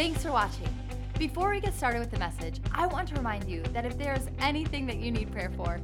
Thanks 0.00 0.22
for 0.22 0.32
watching. 0.32 0.66
Before 1.18 1.50
we 1.50 1.60
get 1.60 1.74
started 1.74 1.98
with 1.98 2.10
the 2.10 2.18
message, 2.18 2.58
I 2.72 2.86
want 2.86 3.08
to 3.08 3.14
remind 3.16 3.46
you 3.46 3.62
that 3.64 3.84
if 3.84 3.98
there 3.98 4.14
is 4.14 4.30
anything 4.38 4.86
that 4.86 4.96
you 4.96 5.10
need 5.10 5.30
prayer 5.30 5.52
for, 5.54 5.78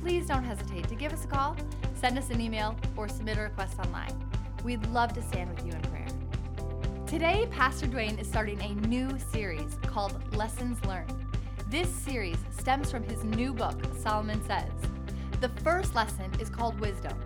please 0.00 0.26
don't 0.26 0.42
hesitate 0.42 0.88
to 0.88 0.94
give 0.94 1.12
us 1.12 1.26
a 1.26 1.28
call, 1.28 1.54
send 2.00 2.16
us 2.16 2.30
an 2.30 2.40
email, 2.40 2.74
or 2.96 3.10
submit 3.10 3.36
a 3.36 3.42
request 3.42 3.78
online. 3.78 4.18
We'd 4.64 4.86
love 4.86 5.12
to 5.12 5.22
stand 5.22 5.54
with 5.54 5.66
you 5.66 5.72
in 5.72 5.82
prayer. 5.82 6.06
Today, 7.06 7.46
Pastor 7.50 7.86
Duane 7.86 8.18
is 8.18 8.26
starting 8.26 8.58
a 8.62 8.72
new 8.88 9.18
series 9.30 9.76
called 9.82 10.18
Lessons 10.34 10.82
Learned. 10.86 11.12
This 11.68 11.90
series 11.90 12.38
stems 12.58 12.90
from 12.90 13.02
his 13.02 13.22
new 13.22 13.52
book, 13.52 13.78
Solomon 13.98 14.42
Says. 14.46 14.72
The 15.42 15.50
first 15.60 15.94
lesson 15.94 16.30
is 16.40 16.48
called 16.48 16.80
Wisdom. 16.80 17.18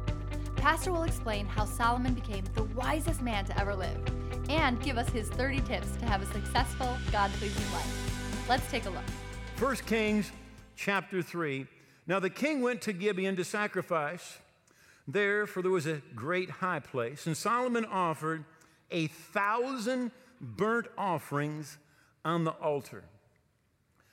Pastor 0.56 0.90
will 0.90 1.04
explain 1.04 1.46
how 1.46 1.66
Solomon 1.66 2.14
became 2.14 2.42
the 2.56 2.64
wisest 2.64 3.22
man 3.22 3.44
to 3.44 3.60
ever 3.60 3.76
live 3.76 4.00
and 4.48 4.80
give 4.82 4.98
us 4.98 5.08
his 5.10 5.28
30 5.30 5.60
tips 5.62 5.96
to 5.96 6.06
have 6.06 6.22
a 6.22 6.26
successful, 6.26 6.96
God 7.10 7.30
pleasing 7.32 7.72
life. 7.72 8.46
Let's 8.48 8.68
take 8.70 8.86
a 8.86 8.90
look. 8.90 9.02
1 9.58 9.76
Kings 9.86 10.30
chapter 10.76 11.22
3. 11.22 11.66
Now 12.06 12.20
the 12.20 12.30
king 12.30 12.60
went 12.62 12.80
to 12.82 12.92
Gibeon 12.92 13.36
to 13.36 13.44
sacrifice 13.44 14.38
there, 15.06 15.46
for 15.46 15.62
there 15.62 15.70
was 15.70 15.86
a 15.86 16.02
great 16.14 16.50
high 16.50 16.80
place. 16.80 17.26
And 17.26 17.36
Solomon 17.36 17.84
offered 17.84 18.44
a 18.90 19.06
thousand 19.08 20.12
burnt 20.40 20.86
offerings 20.96 21.78
on 22.24 22.44
the 22.44 22.52
altar. 22.52 23.04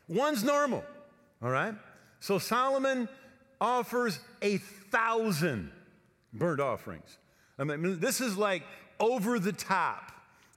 One's 0.08 0.44
normal, 0.44 0.84
all 1.42 1.50
right? 1.50 1.76
So 2.20 2.40
Solomon 2.40 3.08
offers 3.62 4.20
a 4.42 4.58
thousand 4.58 5.72
burnt 6.34 6.60
offerings. 6.60 7.18
I 7.58 7.64
mean, 7.64 8.00
this 8.00 8.22
is 8.22 8.38
like 8.38 8.64
over 9.00 9.40
the 9.40 9.52
top. 9.52 10.12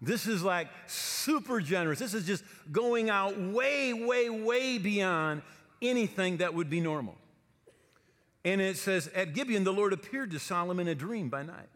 This 0.05 0.27
is 0.27 0.43
like 0.43 0.67
super 0.89 1.61
generous. 1.61 2.01
This 2.01 2.13
is 2.13 2.27
just 2.27 2.43
going 2.73 3.09
out 3.09 3.41
way, 3.41 3.93
way, 3.93 4.29
way 4.29 4.77
beyond 4.79 5.43
anything 5.81 6.39
that 6.39 6.53
would 6.53 6.69
be 6.69 6.81
normal. 6.81 7.17
And 8.45 8.61
it 8.61 8.77
says, 8.77 9.09
At 9.15 9.33
Gibeon, 9.33 9.63
the 9.63 9.73
Lord 9.73 9.93
appeared 9.93 10.33
to 10.33 10.41
Solomon 10.41 10.89
in 10.89 10.93
a 10.93 10.95
dream 10.97 11.29
by 11.29 11.45
night. 11.45 11.69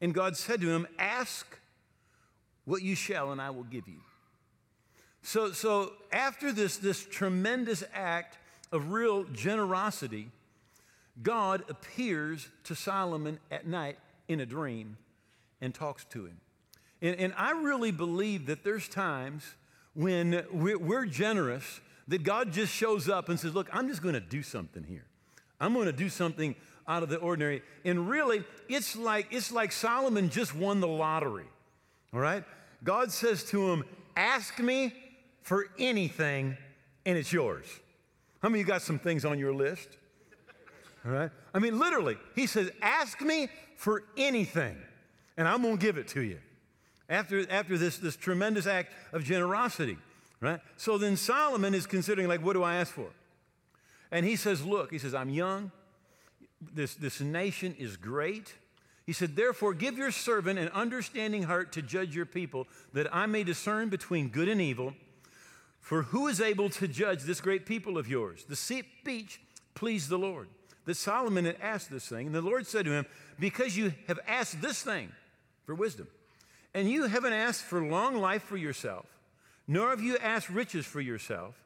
And 0.00 0.12
God 0.12 0.36
said 0.36 0.60
to 0.62 0.68
him, 0.68 0.88
Ask 0.98 1.58
what 2.64 2.82
you 2.82 2.96
shall, 2.96 3.30
and 3.30 3.40
I 3.40 3.50
will 3.50 3.62
give 3.62 3.86
you. 3.86 4.00
So, 5.22 5.52
so 5.52 5.92
after 6.10 6.50
this, 6.50 6.76
this 6.76 7.06
tremendous 7.06 7.84
act 7.94 8.36
of 8.72 8.90
real 8.90 9.24
generosity, 9.24 10.30
God 11.22 11.62
appears 11.68 12.48
to 12.64 12.74
Solomon 12.74 13.38
at 13.48 13.64
night 13.64 13.98
in 14.26 14.40
a 14.40 14.46
dream 14.46 14.96
and 15.60 15.72
talks 15.72 16.04
to 16.06 16.26
him. 16.26 16.40
And, 17.00 17.16
and 17.16 17.34
I 17.36 17.52
really 17.52 17.90
believe 17.90 18.46
that 18.46 18.64
there's 18.64 18.88
times 18.88 19.44
when 19.94 20.44
we're, 20.52 20.78
we're 20.78 21.06
generous 21.06 21.80
that 22.08 22.22
God 22.22 22.52
just 22.52 22.72
shows 22.72 23.08
up 23.08 23.28
and 23.28 23.38
says, 23.38 23.54
Look, 23.54 23.68
I'm 23.72 23.88
just 23.88 24.02
going 24.02 24.14
to 24.14 24.20
do 24.20 24.42
something 24.42 24.84
here. 24.84 25.04
I'm 25.60 25.74
going 25.74 25.86
to 25.86 25.92
do 25.92 26.08
something 26.08 26.54
out 26.86 27.02
of 27.02 27.08
the 27.08 27.16
ordinary. 27.16 27.62
And 27.84 28.08
really, 28.08 28.44
it's 28.68 28.96
like, 28.96 29.28
it's 29.30 29.52
like 29.52 29.72
Solomon 29.72 30.30
just 30.30 30.54
won 30.54 30.80
the 30.80 30.88
lottery. 30.88 31.46
All 32.12 32.20
right? 32.20 32.44
God 32.82 33.12
says 33.12 33.44
to 33.44 33.70
him, 33.70 33.84
Ask 34.16 34.58
me 34.58 34.92
for 35.42 35.66
anything, 35.78 36.56
and 37.06 37.16
it's 37.16 37.32
yours. 37.32 37.66
How 38.42 38.48
many 38.48 38.62
of 38.62 38.66
you 38.66 38.72
got 38.72 38.82
some 38.82 38.98
things 38.98 39.24
on 39.24 39.38
your 39.38 39.52
list? 39.52 39.88
All 41.04 41.12
right? 41.12 41.30
I 41.54 41.58
mean, 41.58 41.78
literally, 41.78 42.16
he 42.34 42.46
says, 42.46 42.70
Ask 42.82 43.20
me 43.20 43.48
for 43.76 44.04
anything, 44.16 44.76
and 45.36 45.46
I'm 45.46 45.62
going 45.62 45.78
to 45.78 45.82
give 45.82 45.98
it 45.98 46.08
to 46.08 46.20
you. 46.20 46.38
After, 47.08 47.50
after 47.50 47.78
this, 47.78 47.98
this 47.98 48.16
tremendous 48.16 48.66
act 48.66 48.92
of 49.12 49.24
generosity, 49.24 49.96
right? 50.40 50.60
So 50.76 50.98
then 50.98 51.16
Solomon 51.16 51.74
is 51.74 51.86
considering, 51.86 52.28
like, 52.28 52.44
what 52.44 52.52
do 52.52 52.62
I 52.62 52.76
ask 52.76 52.92
for? 52.92 53.08
And 54.10 54.26
he 54.26 54.36
says, 54.36 54.64
Look, 54.64 54.90
he 54.90 54.98
says, 54.98 55.14
I'm 55.14 55.30
young. 55.30 55.70
This, 56.60 56.94
this 56.94 57.20
nation 57.20 57.74
is 57.78 57.96
great. 57.96 58.54
He 59.06 59.12
said, 59.12 59.36
Therefore, 59.36 59.72
give 59.72 59.96
your 59.96 60.10
servant 60.10 60.58
an 60.58 60.68
understanding 60.68 61.44
heart 61.44 61.72
to 61.72 61.82
judge 61.82 62.14
your 62.14 62.26
people, 62.26 62.66
that 62.92 63.14
I 63.14 63.26
may 63.26 63.44
discern 63.44 63.88
between 63.88 64.28
good 64.28 64.48
and 64.48 64.60
evil. 64.60 64.94
For 65.80 66.02
who 66.02 66.26
is 66.26 66.40
able 66.40 66.68
to 66.70 66.86
judge 66.86 67.22
this 67.22 67.40
great 67.40 67.64
people 67.64 67.96
of 67.96 68.08
yours? 68.08 68.44
The 68.46 68.56
speech 68.56 69.40
pleased 69.74 70.10
the 70.10 70.18
Lord. 70.18 70.48
That 70.84 70.96
Solomon 70.96 71.46
had 71.46 71.56
asked 71.62 71.90
this 71.90 72.06
thing. 72.06 72.26
And 72.26 72.34
the 72.34 72.42
Lord 72.42 72.66
said 72.66 72.84
to 72.84 72.92
him, 72.92 73.06
Because 73.38 73.76
you 73.76 73.94
have 74.08 74.18
asked 74.26 74.60
this 74.60 74.82
thing 74.82 75.10
for 75.64 75.74
wisdom, 75.74 76.08
and 76.78 76.88
you 76.88 77.06
haven't 77.06 77.32
asked 77.32 77.62
for 77.62 77.82
long 77.82 78.14
life 78.18 78.44
for 78.44 78.56
yourself, 78.56 79.06
nor 79.66 79.90
have 79.90 80.00
you 80.00 80.16
asked 80.18 80.48
riches 80.48 80.86
for 80.86 81.00
yourself, 81.00 81.56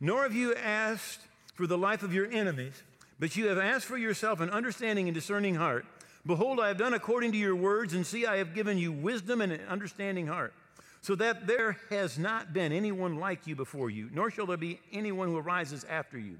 nor 0.00 0.24
have 0.24 0.34
you 0.34 0.56
asked 0.56 1.20
for 1.54 1.68
the 1.68 1.78
life 1.78 2.02
of 2.02 2.12
your 2.12 2.28
enemies, 2.32 2.82
but 3.20 3.36
you 3.36 3.46
have 3.46 3.58
asked 3.58 3.86
for 3.86 3.96
yourself 3.96 4.40
an 4.40 4.50
understanding 4.50 5.06
and 5.06 5.14
discerning 5.14 5.54
heart. 5.54 5.86
Behold, 6.26 6.58
I 6.58 6.66
have 6.66 6.78
done 6.78 6.94
according 6.94 7.30
to 7.30 7.38
your 7.38 7.54
words, 7.54 7.94
and 7.94 8.04
see, 8.04 8.26
I 8.26 8.38
have 8.38 8.52
given 8.52 8.76
you 8.76 8.90
wisdom 8.90 9.40
and 9.40 9.52
an 9.52 9.60
understanding 9.68 10.26
heart, 10.26 10.52
so 11.00 11.14
that 11.14 11.46
there 11.46 11.76
has 11.88 12.18
not 12.18 12.52
been 12.52 12.72
anyone 12.72 13.20
like 13.20 13.46
you 13.46 13.54
before 13.54 13.88
you, 13.88 14.10
nor 14.12 14.32
shall 14.32 14.46
there 14.46 14.56
be 14.56 14.80
anyone 14.92 15.28
who 15.28 15.38
arises 15.38 15.84
after 15.84 16.18
you. 16.18 16.38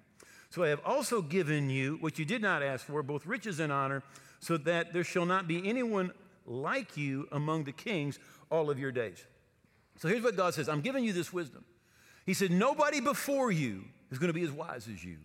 So 0.50 0.64
I 0.64 0.68
have 0.70 0.80
also 0.84 1.22
given 1.22 1.70
you 1.70 1.96
what 2.00 2.18
you 2.18 2.24
did 2.24 2.42
not 2.42 2.60
ask 2.60 2.84
for, 2.84 3.04
both 3.04 3.24
riches 3.24 3.60
and 3.60 3.72
honor, 3.72 4.02
so 4.40 4.56
that 4.56 4.92
there 4.92 5.04
shall 5.04 5.26
not 5.26 5.46
be 5.46 5.64
anyone 5.68 6.10
like 6.50 6.96
you 6.96 7.28
among 7.32 7.64
the 7.64 7.72
kings 7.72 8.18
all 8.50 8.68
of 8.68 8.78
your 8.78 8.92
days. 8.92 9.24
So 9.96 10.08
here's 10.08 10.22
what 10.22 10.36
God 10.36 10.54
says 10.54 10.68
I'm 10.68 10.80
giving 10.80 11.04
you 11.04 11.12
this 11.12 11.32
wisdom. 11.32 11.64
He 12.26 12.34
said, 12.34 12.50
Nobody 12.50 13.00
before 13.00 13.50
you 13.50 13.84
is 14.10 14.18
going 14.18 14.28
to 14.28 14.34
be 14.34 14.42
as 14.42 14.50
wise 14.50 14.88
as 14.92 15.04
you, 15.04 15.18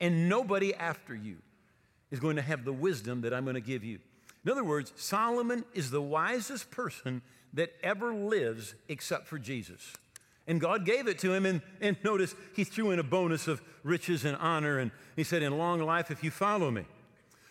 and 0.00 0.28
nobody 0.28 0.74
after 0.74 1.14
you 1.14 1.36
is 2.10 2.18
going 2.18 2.36
to 2.36 2.42
have 2.42 2.64
the 2.64 2.72
wisdom 2.72 3.20
that 3.20 3.32
I'm 3.32 3.44
going 3.44 3.54
to 3.54 3.60
give 3.60 3.84
you. 3.84 3.98
In 4.44 4.50
other 4.50 4.64
words, 4.64 4.92
Solomon 4.96 5.64
is 5.74 5.90
the 5.90 6.00
wisest 6.00 6.70
person 6.70 7.22
that 7.52 7.72
ever 7.82 8.14
lives 8.14 8.74
except 8.88 9.26
for 9.26 9.38
Jesus. 9.38 9.92
And 10.46 10.60
God 10.60 10.84
gave 10.86 11.06
it 11.06 11.18
to 11.20 11.32
him, 11.32 11.44
and, 11.44 11.60
and 11.80 11.96
notice 12.02 12.34
he 12.56 12.64
threw 12.64 12.90
in 12.90 12.98
a 12.98 13.04
bonus 13.04 13.46
of 13.46 13.60
riches 13.84 14.24
and 14.24 14.36
honor, 14.38 14.78
and 14.78 14.90
he 15.14 15.24
said, 15.24 15.42
In 15.42 15.58
long 15.58 15.80
life, 15.80 16.10
if 16.10 16.24
you 16.24 16.30
follow 16.30 16.70
me. 16.70 16.86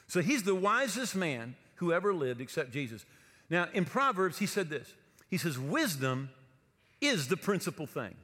So 0.07 0.21
he's 0.21 0.43
the 0.43 0.55
wisest 0.55 1.15
man 1.15 1.55
who 1.75 1.93
ever 1.93 2.13
lived 2.13 2.41
except 2.41 2.71
Jesus. 2.71 3.05
Now, 3.49 3.67
in 3.73 3.85
Proverbs, 3.85 4.37
he 4.37 4.45
said 4.45 4.69
this 4.69 4.93
He 5.29 5.37
says, 5.37 5.57
Wisdom 5.57 6.29
is 7.01 7.27
the 7.27 7.37
principal 7.37 7.87
thing. 7.87 8.15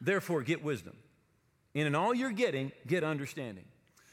Therefore, 0.00 0.42
get 0.42 0.64
wisdom. 0.64 0.96
And 1.74 1.86
in 1.86 1.94
all 1.94 2.14
you're 2.14 2.32
getting, 2.32 2.72
get 2.86 3.04
understanding. 3.04 3.64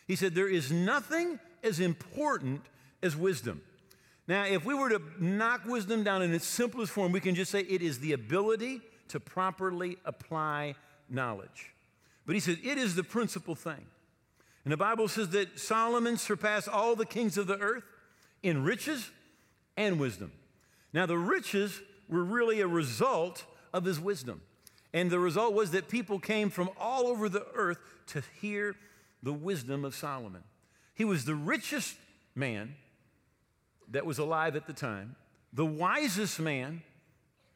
He 0.07 0.16
said, 0.16 0.35
There 0.35 0.50
is 0.50 0.72
nothing 0.72 1.39
as 1.63 1.79
important 1.79 2.61
as 3.01 3.16
wisdom. 3.16 3.61
Now, 4.27 4.45
if 4.45 4.66
we 4.66 4.73
were 4.73 4.89
to 4.89 5.01
knock 5.19 5.66
wisdom 5.66 6.03
down 6.03 6.22
in 6.22 6.33
its 6.33 6.45
simplest 6.45 6.91
form, 6.91 7.11
we 7.11 7.22
can 7.22 7.33
just 7.33 7.51
say 7.51 7.61
it 7.61 7.81
is 7.81 8.00
the 8.00 8.13
ability 8.13 8.81
to 9.09 9.19
properly 9.19 9.97
apply 10.03 10.75
knowledge. 11.09 11.73
But 12.25 12.35
he 12.35 12.41
said, 12.41 12.59
It 12.63 12.77
is 12.77 12.95
the 12.95 13.03
principal 13.03 13.56
thing. 13.56 13.85
And 14.66 14.72
the 14.73 14.77
Bible 14.77 15.07
says 15.07 15.29
that 15.29 15.57
Solomon 15.57 16.17
surpassed 16.17 16.67
all 16.67 16.95
the 16.95 17.06
kings 17.06 17.38
of 17.38 17.47
the 17.47 17.57
earth 17.57 17.85
in 18.44 18.63
riches 18.63 19.09
and 19.77 19.99
wisdom. 19.99 20.31
Now, 20.91 21.05
the 21.05 21.17
riches 21.17 21.79
were 22.09 22.23
really 22.23 22.59
a 22.59 22.67
result 22.67 23.45
of 23.73 23.85
his 23.85 23.99
wisdom. 23.99 24.41
And 24.93 25.11
the 25.11 25.19
result 25.19 25.53
was 25.53 25.71
that 25.71 25.88
people 25.88 26.19
came 26.19 26.49
from 26.49 26.69
all 26.79 27.07
over 27.07 27.29
the 27.29 27.45
earth 27.53 27.79
to 28.07 28.23
hear 28.41 28.75
the 29.21 29.33
wisdom 29.33 29.85
of 29.85 29.95
Solomon. 29.95 30.44
He 30.95 31.06
was 31.06 31.25
the 31.25 31.35
richest 31.35 31.95
man 32.33 32.75
that 33.89 34.06
was 34.06 34.18
alive 34.18 34.56
at 34.56 34.65
the 34.65 34.74
time, 34.74 35.15
the 35.53 35.65
wisest 35.65 36.39
man 36.39 36.81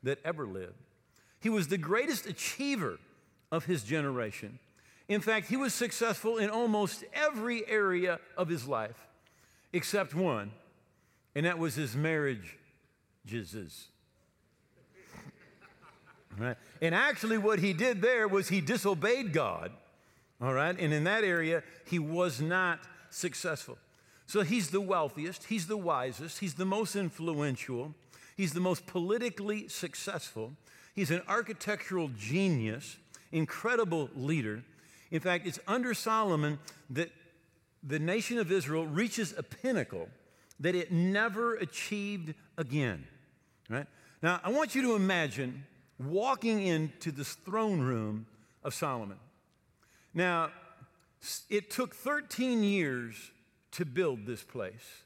that 0.04 0.20
ever 0.24 0.46
lived. 0.46 0.76
He 1.40 1.50
was 1.50 1.68
the 1.68 1.78
greatest 1.78 2.26
achiever 2.26 3.00
of 3.52 3.66
his 3.66 3.84
generation. 3.84 4.60
In 5.08 5.22
fact, 5.22 5.50
he 5.50 5.58
was 5.58 5.74
successful 5.74 6.38
in 6.38 6.50
almost 6.50 7.04
every 7.14 7.68
area 7.68 8.20
of 8.38 8.48
his 8.48 8.68
life 8.68 9.08
except 9.74 10.14
one, 10.14 10.52
and 11.36 11.46
that 11.46 11.58
was 11.58 11.76
his 11.76 11.96
marriage. 11.96 12.58
Jesus. 13.26 13.88
Right? 16.38 16.58
And 16.82 16.96
actually, 16.96 17.38
what 17.38 17.60
he 17.60 17.74
did 17.74 18.02
there 18.02 18.28
was 18.28 18.50
he 18.50 18.62
disobeyed 18.62 19.34
God. 19.34 19.72
All 20.42 20.54
right? 20.54 20.78
And 20.78 20.94
in 20.94 21.04
that 21.04 21.24
area, 21.24 21.64
he 21.86 22.00
was 22.00 22.42
not 22.42 22.80
successful. 23.10 23.78
So 24.26 24.42
he's 24.42 24.70
the 24.70 24.82
wealthiest, 24.82 25.46
he's 25.46 25.68
the 25.68 25.78
wisest, 25.78 26.40
he's 26.40 26.54
the 26.54 26.66
most 26.66 26.96
influential, 26.96 27.94
he's 28.38 28.54
the 28.54 28.62
most 28.62 28.86
politically 28.86 29.68
successful, 29.68 30.54
he's 30.96 31.12
an 31.12 31.22
architectural 31.28 32.10
genius, 32.18 32.96
incredible 33.34 34.10
leader. 34.16 34.64
In 35.12 35.20
fact, 35.20 35.46
it's 35.46 35.60
under 35.68 35.94
Solomon 35.94 36.60
that 36.92 37.12
the 37.84 38.00
nation 38.00 38.38
of 38.38 38.54
Israel 38.54 38.88
reaches 38.88 39.34
a 39.38 39.44
pinnacle 39.44 40.08
that 40.62 40.76
it 40.76 40.92
never 40.92 41.56
achieved 41.56 42.34
again. 42.58 43.06
Right? 43.70 43.88
Now, 44.22 44.40
I 44.44 44.52
want 44.52 44.76
you 44.76 44.82
to 44.84 44.96
imagine 44.96 45.66
walking 46.00 46.66
into 46.66 47.12
this 47.12 47.34
throne 47.34 47.82
room 47.82 48.26
of 48.64 48.74
Solomon. 48.74 49.18
Now, 50.14 50.52
it 51.50 51.70
took 51.70 51.96
13 51.96 52.64
years 52.64 53.32
to 53.72 53.86
build 53.86 54.26
this 54.26 54.44
place 54.44 55.04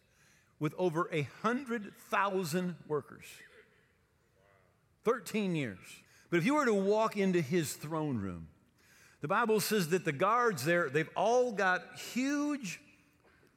with 0.59 0.73
over 0.77 1.09
a 1.11 1.27
100,000 1.41 2.75
workers. 2.87 3.25
13 5.03 5.55
years. 5.55 5.77
But 6.29 6.37
if 6.37 6.45
you 6.45 6.55
were 6.55 6.65
to 6.65 6.73
walk 6.73 7.17
into 7.17 7.41
his 7.41 7.73
throne 7.73 8.17
room, 8.17 8.47
the 9.21 9.27
Bible 9.27 9.59
says 9.59 9.89
that 9.89 10.05
the 10.05 10.11
guards 10.11 10.65
there, 10.65 10.89
they've 10.89 11.09
all 11.15 11.51
got 11.51 11.83
huge, 12.13 12.79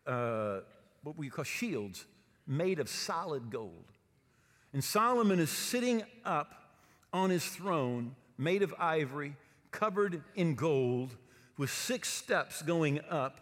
uh, 0.06 0.60
what 1.02 1.16
we 1.16 1.28
call 1.28 1.44
shields, 1.44 2.06
made 2.46 2.78
of 2.78 2.88
solid 2.88 3.50
gold. 3.50 3.84
And 4.72 4.82
Solomon 4.82 5.38
is 5.38 5.50
sitting 5.50 6.02
up 6.24 6.54
on 7.12 7.30
his 7.30 7.44
throne, 7.46 8.14
made 8.36 8.62
of 8.62 8.74
ivory, 8.78 9.34
covered 9.70 10.22
in 10.34 10.54
gold, 10.54 11.16
with 11.56 11.70
six 11.70 12.08
steps 12.08 12.62
going 12.62 13.00
up, 13.10 13.40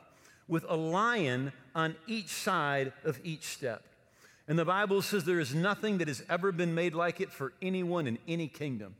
with 0.48 0.64
a 0.68 0.76
lion 0.76 1.52
on 1.74 1.96
each 2.06 2.28
side 2.28 2.92
of 3.04 3.20
each 3.24 3.42
step. 3.42 3.84
And 4.48 4.58
the 4.58 4.64
Bible 4.64 5.02
says 5.02 5.24
there 5.24 5.40
is 5.40 5.54
nothing 5.54 5.98
that 5.98 6.08
has 6.08 6.22
ever 6.28 6.52
been 6.52 6.74
made 6.74 6.94
like 6.94 7.20
it 7.20 7.32
for 7.32 7.52
anyone 7.60 8.06
in 8.06 8.18
any 8.28 8.46
kingdom. 8.46 8.94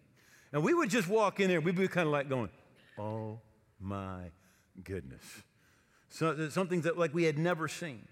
And 0.52 0.62
we 0.62 0.74
would 0.74 0.90
just 0.90 1.08
walk 1.08 1.38
in 1.40 1.48
there, 1.48 1.60
we'd 1.60 1.76
be 1.76 1.88
kind 1.88 2.06
of 2.06 2.12
like 2.12 2.28
going, 2.28 2.50
oh 2.98 3.38
my 3.80 4.30
goodness. 4.82 5.24
So, 6.08 6.48
something 6.48 6.80
that 6.82 6.98
like 6.98 7.14
we 7.14 7.24
had 7.24 7.38
never 7.38 7.68
seen. 7.68 8.06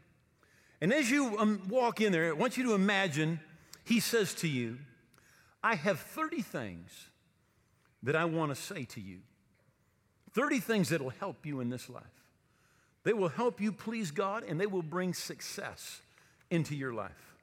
And 0.81 0.93
as 0.93 1.11
you 1.11 1.39
um, 1.39 1.63
walk 1.69 2.01
in 2.01 2.13
there, 2.13 2.29
I 2.29 2.33
want 2.33 2.57
you 2.57 2.65
to 2.65 2.75
imagine 2.75 3.41
he 3.85 4.01
says 4.01 4.35
to 4.37 4.49
you, 4.49 4.79
I 5.63 5.77
have 5.77 6.01
30 6.01 6.43
things 6.43 7.09
that 8.03 8.17
I 8.17 8.25
want 8.25 8.55
to 8.55 8.61
say 8.61 8.85
to 8.85 9.01
you. 9.01 9.21
30 10.33 10.59
things 10.61 10.89
that 10.91 11.01
will 11.01 11.11
help 11.11 11.47
you 11.47 11.61
in 11.61 11.71
this 11.71 11.89
life. 11.89 12.03
They 13.05 13.13
will 13.13 13.29
help 13.29 13.61
you 13.61 13.73
please 13.73 14.11
God 14.11 14.45
and 14.45 14.61
they 14.61 14.67
will 14.67 14.83
bring 14.83 15.15
success 15.15 16.01
into 16.51 16.75
your 16.75 16.93
life. 16.93 17.37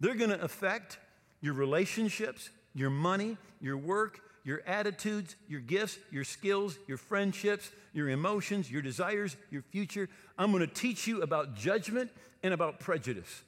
They're 0.00 0.14
going 0.14 0.30
to 0.30 0.42
affect 0.42 0.98
your 1.40 1.54
relationships, 1.54 2.50
your 2.74 2.90
money, 2.90 3.36
your 3.60 3.76
work, 3.76 4.20
your 4.44 4.62
attitudes, 4.66 5.36
your 5.48 5.60
gifts, 5.60 5.98
your 6.10 6.24
skills, 6.24 6.78
your 6.86 6.98
friendships, 6.98 7.70
your 7.92 8.08
emotions, 8.08 8.70
your 8.70 8.82
desires, 8.82 9.36
your 9.50 9.62
future. 9.62 10.08
I'm 10.38 10.52
going 10.52 10.66
to 10.66 10.72
teach 10.72 11.06
you 11.06 11.22
about 11.22 11.56
judgment 11.56 12.10
and 12.42 12.52
about 12.52 12.78
prejudice. 12.78 13.42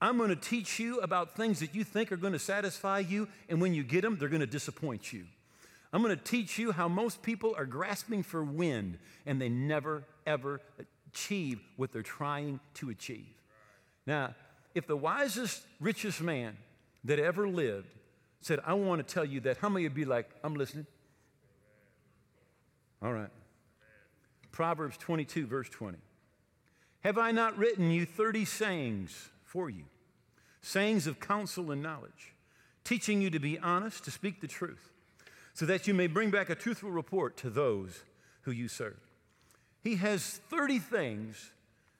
I'm 0.00 0.18
going 0.18 0.30
to 0.30 0.36
teach 0.36 0.78
you 0.78 0.98
about 0.98 1.36
things 1.36 1.60
that 1.60 1.74
you 1.74 1.84
think 1.84 2.12
are 2.12 2.16
going 2.16 2.32
to 2.32 2.38
satisfy 2.38 2.98
you, 2.98 3.28
and 3.48 3.60
when 3.60 3.72
you 3.72 3.82
get 3.82 4.02
them, 4.02 4.18
they're 4.18 4.28
going 4.28 4.40
to 4.40 4.46
disappoint 4.46 5.12
you. 5.12 5.24
I'm 5.92 6.02
going 6.02 6.16
to 6.16 6.24
teach 6.24 6.58
you 6.58 6.72
how 6.72 6.88
most 6.88 7.22
people 7.22 7.54
are 7.56 7.66
grasping 7.66 8.22
for 8.22 8.42
wind 8.42 8.98
and 9.26 9.40
they 9.40 9.50
never, 9.50 10.04
ever 10.26 10.60
achieve 11.10 11.60
what 11.76 11.92
they're 11.92 12.02
trying 12.02 12.60
to 12.74 12.90
achieve. 12.90 13.26
Now, 14.06 14.34
if 14.74 14.86
the 14.86 14.96
wisest, 14.96 15.62
richest 15.80 16.22
man 16.22 16.56
that 17.04 17.18
ever 17.18 17.46
lived 17.46 17.88
said, 18.42 18.60
I 18.64 18.74
want 18.74 19.06
to 19.06 19.14
tell 19.14 19.24
you 19.24 19.40
that, 19.40 19.58
how 19.58 19.68
many 19.68 19.84
would 19.84 19.94
be 19.94 20.04
like, 20.04 20.28
I'm 20.44 20.54
listening? 20.54 20.86
All 23.02 23.12
right. 23.12 23.30
Proverbs 24.50 24.96
22, 24.98 25.46
verse 25.46 25.68
20. 25.68 25.98
Have 27.00 27.18
I 27.18 27.32
not 27.32 27.56
written 27.56 27.90
you 27.90 28.04
30 28.06 28.44
sayings 28.44 29.30
for 29.44 29.70
you? 29.70 29.84
Sayings 30.60 31.06
of 31.06 31.18
counsel 31.18 31.72
and 31.72 31.82
knowledge, 31.82 32.34
teaching 32.84 33.20
you 33.20 33.30
to 33.30 33.40
be 33.40 33.58
honest, 33.58 34.04
to 34.04 34.10
speak 34.10 34.40
the 34.40 34.46
truth, 34.46 34.90
so 35.54 35.66
that 35.66 35.88
you 35.88 35.94
may 35.94 36.06
bring 36.06 36.30
back 36.30 36.50
a 36.50 36.54
truthful 36.54 36.90
report 36.90 37.36
to 37.38 37.50
those 37.50 38.04
who 38.42 38.52
you 38.52 38.68
serve. 38.68 39.00
He 39.82 39.96
has 39.96 40.40
30 40.50 40.78
things 40.78 41.50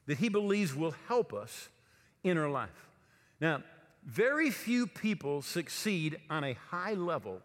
that 0.07 0.19
he 0.19 0.29
believes 0.29 0.75
will 0.75 0.95
help 1.09 1.33
us 1.33 1.69
in 2.23 2.39
our 2.39 2.49
life. 2.49 2.89
Now, 3.41 3.63
very 4.05 4.51
few 4.51 4.87
people 4.87 5.43
succeed 5.43 6.19
on 6.29 6.45
a 6.45 6.55
high 6.71 6.95
level 6.95 7.41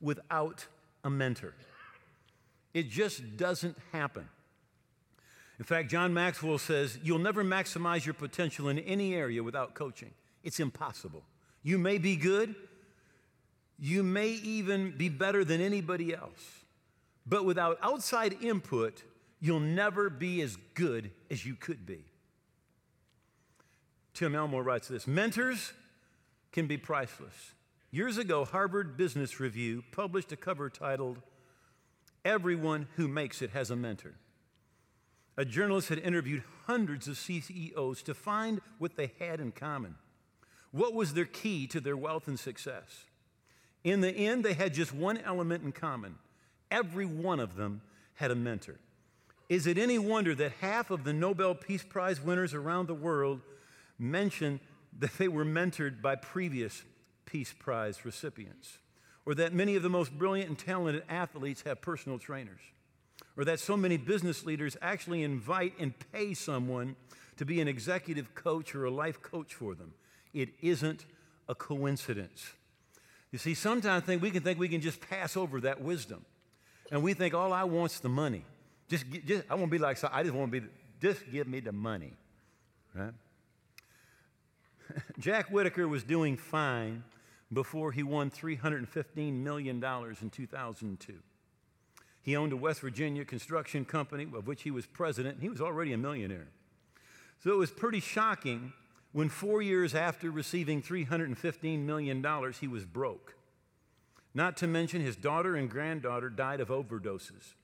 without 0.00 0.66
a 1.04 1.10
mentor. 1.10 1.54
It 2.74 2.90
just 2.90 3.36
doesn't 3.36 3.76
happen. 3.92 4.28
In 5.58 5.64
fact, 5.64 5.90
John 5.90 6.12
Maxwell 6.12 6.58
says 6.58 6.98
you'll 7.02 7.18
never 7.18 7.42
maximize 7.42 8.04
your 8.04 8.14
potential 8.14 8.68
in 8.68 8.78
any 8.80 9.14
area 9.14 9.42
without 9.42 9.74
coaching. 9.74 10.10
It's 10.44 10.60
impossible. 10.60 11.24
You 11.62 11.78
may 11.78 11.98
be 11.98 12.16
good, 12.16 12.54
you 13.78 14.02
may 14.02 14.28
even 14.28 14.96
be 14.96 15.08
better 15.08 15.44
than 15.44 15.60
anybody 15.60 16.14
else, 16.14 16.64
but 17.26 17.44
without 17.44 17.78
outside 17.82 18.36
input, 18.42 19.02
you'll 19.40 19.60
never 19.60 20.08
be 20.08 20.40
as 20.42 20.56
good 20.74 21.10
as 21.30 21.44
you 21.44 21.54
could 21.54 21.84
be. 21.84 22.04
Tim 24.14 24.34
Elmore 24.34 24.62
writes 24.62 24.88
this 24.88 25.06
Mentors 25.06 25.72
can 26.56 26.66
be 26.66 26.78
priceless. 26.78 27.52
Years 27.90 28.16
ago, 28.16 28.46
Harvard 28.46 28.96
Business 28.96 29.40
Review 29.40 29.84
published 29.92 30.32
a 30.32 30.36
cover 30.36 30.70
titled, 30.70 31.18
Everyone 32.24 32.88
Who 32.96 33.08
Makes 33.08 33.42
It 33.42 33.50
Has 33.50 33.70
a 33.70 33.76
Mentor. 33.76 34.14
A 35.36 35.44
journalist 35.44 35.90
had 35.90 35.98
interviewed 35.98 36.44
hundreds 36.64 37.08
of 37.08 37.18
CEOs 37.18 38.02
to 38.04 38.14
find 38.14 38.62
what 38.78 38.96
they 38.96 39.12
had 39.18 39.38
in 39.38 39.52
common. 39.52 39.96
What 40.70 40.94
was 40.94 41.12
their 41.12 41.26
key 41.26 41.66
to 41.66 41.78
their 41.78 41.94
wealth 41.94 42.26
and 42.26 42.40
success? 42.40 43.04
In 43.84 44.00
the 44.00 44.12
end, 44.12 44.42
they 44.42 44.54
had 44.54 44.72
just 44.72 44.94
one 44.94 45.18
element 45.18 45.62
in 45.62 45.72
common 45.72 46.14
every 46.70 47.04
one 47.04 47.38
of 47.38 47.56
them 47.56 47.82
had 48.14 48.30
a 48.30 48.34
mentor. 48.34 48.78
Is 49.50 49.66
it 49.66 49.76
any 49.76 49.98
wonder 49.98 50.34
that 50.34 50.52
half 50.62 50.90
of 50.90 51.04
the 51.04 51.12
Nobel 51.12 51.54
Peace 51.54 51.84
Prize 51.84 52.18
winners 52.18 52.54
around 52.54 52.88
the 52.88 52.94
world 52.94 53.42
mention 53.98 54.58
that 54.98 55.16
they 55.18 55.28
were 55.28 55.44
mentored 55.44 56.00
by 56.00 56.16
previous 56.16 56.82
Peace 57.24 57.52
Prize 57.52 58.04
recipients? 58.04 58.78
Or 59.24 59.34
that 59.34 59.52
many 59.52 59.74
of 59.74 59.82
the 59.82 59.88
most 59.88 60.16
brilliant 60.16 60.48
and 60.48 60.58
talented 60.58 61.02
athletes 61.08 61.62
have 61.62 61.80
personal 61.80 62.18
trainers? 62.18 62.60
Or 63.36 63.44
that 63.44 63.60
so 63.60 63.76
many 63.76 63.96
business 63.96 64.46
leaders 64.46 64.76
actually 64.80 65.22
invite 65.22 65.74
and 65.78 65.94
pay 66.12 66.32
someone 66.32 66.96
to 67.36 67.44
be 67.44 67.60
an 67.60 67.68
executive 67.68 68.34
coach 68.34 68.74
or 68.74 68.84
a 68.84 68.90
life 68.90 69.20
coach 69.22 69.52
for 69.52 69.74
them? 69.74 69.94
It 70.32 70.50
isn't 70.62 71.06
a 71.48 71.54
coincidence. 71.54 72.52
You 73.32 73.38
see, 73.38 73.54
sometimes 73.54 74.02
I 74.02 74.06
think 74.06 74.22
we 74.22 74.30
can 74.30 74.42
think 74.42 74.58
we 74.58 74.68
can 74.68 74.80
just 74.80 75.00
pass 75.00 75.36
over 75.36 75.60
that 75.62 75.80
wisdom. 75.80 76.24
And 76.90 77.02
we 77.02 77.14
think 77.14 77.34
all 77.34 77.52
I 77.52 77.64
want's 77.64 77.98
the 78.00 78.08
money. 78.08 78.44
Just, 78.88 79.04
just 79.26 79.44
I 79.50 79.56
won't 79.56 79.70
be 79.70 79.78
like, 79.78 80.02
I 80.12 80.22
just 80.22 80.34
want 80.34 80.52
to 80.52 80.60
be, 80.60 80.66
just 81.00 81.30
give 81.30 81.48
me 81.48 81.60
the 81.60 81.72
money. 81.72 82.12
Right? 82.94 83.12
Jack 85.18 85.50
Whittaker 85.50 85.88
was 85.88 86.02
doing 86.02 86.36
fine 86.36 87.04
before 87.52 87.92
he 87.92 88.02
won 88.02 88.30
$315 88.30 89.32
million 89.32 89.82
in 89.82 90.30
2002. 90.30 91.14
He 92.22 92.36
owned 92.36 92.52
a 92.52 92.56
West 92.56 92.80
Virginia 92.80 93.24
construction 93.24 93.84
company 93.84 94.26
of 94.34 94.46
which 94.46 94.62
he 94.62 94.70
was 94.70 94.86
president. 94.86 95.38
He 95.40 95.48
was 95.48 95.60
already 95.60 95.92
a 95.92 95.98
millionaire. 95.98 96.48
So 97.42 97.52
it 97.52 97.56
was 97.56 97.70
pretty 97.70 98.00
shocking 98.00 98.72
when 99.12 99.28
four 99.28 99.62
years 99.62 99.94
after 99.94 100.30
receiving 100.30 100.82
$315 100.82 101.84
million, 101.84 102.52
he 102.60 102.68
was 102.68 102.84
broke. 102.84 103.34
Not 104.34 104.56
to 104.58 104.66
mention 104.66 105.00
his 105.00 105.16
daughter 105.16 105.56
and 105.56 105.70
granddaughter 105.70 106.28
died 106.28 106.60
of 106.60 106.68
overdoses, 106.68 107.54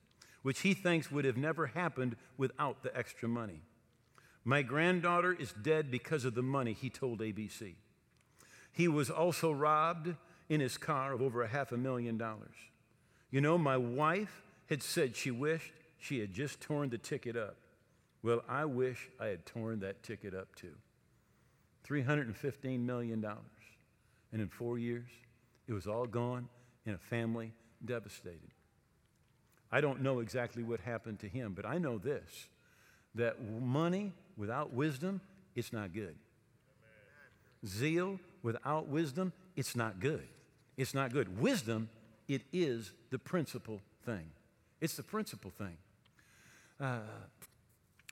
which 0.41 0.61
he 0.61 0.73
thinks 0.73 1.11
would 1.11 1.25
have 1.25 1.37
never 1.37 1.67
happened 1.67 2.15
without 2.37 2.81
the 2.81 2.97
extra 2.97 3.29
money. 3.29 3.61
My 4.45 4.61
granddaughter 4.61 5.33
is 5.33 5.53
dead 5.53 5.89
because 5.89 6.25
of 6.25 6.35
the 6.35 6.41
money, 6.41 6.73
he 6.73 6.89
told 6.89 7.19
ABC. 7.19 7.75
He 8.71 8.87
was 8.87 9.09
also 9.09 9.51
robbed 9.51 10.15
in 10.49 10.59
his 10.59 10.77
car 10.77 11.13
of 11.13 11.21
over 11.21 11.43
a 11.43 11.47
half 11.47 11.71
a 11.71 11.77
million 11.77 12.17
dollars. 12.17 12.55
You 13.31 13.41
know, 13.41 13.57
my 13.57 13.77
wife 13.77 14.43
had 14.69 14.83
said 14.83 15.15
she 15.15 15.31
wished 15.31 15.71
she 15.97 16.19
had 16.19 16.33
just 16.33 16.59
torn 16.59 16.89
the 16.89 16.97
ticket 16.97 17.37
up. 17.37 17.55
Well, 18.21 18.43
I 18.49 18.65
wish 18.65 19.09
I 19.19 19.27
had 19.27 19.45
torn 19.45 19.79
that 19.79 20.03
ticket 20.03 20.33
up 20.33 20.55
too. 20.55 20.75
$315 21.87 22.79
million. 22.79 23.25
And 24.31 24.41
in 24.41 24.49
four 24.49 24.77
years, 24.77 25.07
it 25.67 25.73
was 25.73 25.87
all 25.87 26.05
gone 26.05 26.49
in 26.85 26.93
a 26.93 26.97
family 26.97 27.53
devastated. 27.85 28.51
I 29.71 29.81
don't 29.81 30.01
know 30.01 30.19
exactly 30.19 30.63
what 30.63 30.81
happened 30.81 31.19
to 31.19 31.27
him, 31.27 31.53
but 31.55 31.65
I 31.65 31.77
know 31.77 31.97
this 31.97 32.47
that 33.15 33.37
money 33.61 34.11
without 34.37 34.73
wisdom, 34.73 35.21
it's 35.55 35.73
not 35.73 35.93
good. 35.93 36.15
Zeal 37.65 38.19
without 38.41 38.87
wisdom, 38.87 39.33
it's 39.55 39.75
not 39.75 39.99
good. 39.99 40.27
It's 40.77 40.93
not 40.93 41.13
good. 41.13 41.39
Wisdom, 41.39 41.89
it 42.27 42.41
is 42.51 42.91
the 43.09 43.19
principal 43.19 43.81
thing. 44.05 44.31
It's 44.81 44.95
the 44.95 45.03
principal 45.03 45.51
thing. 45.51 45.77
Uh, 46.79 46.99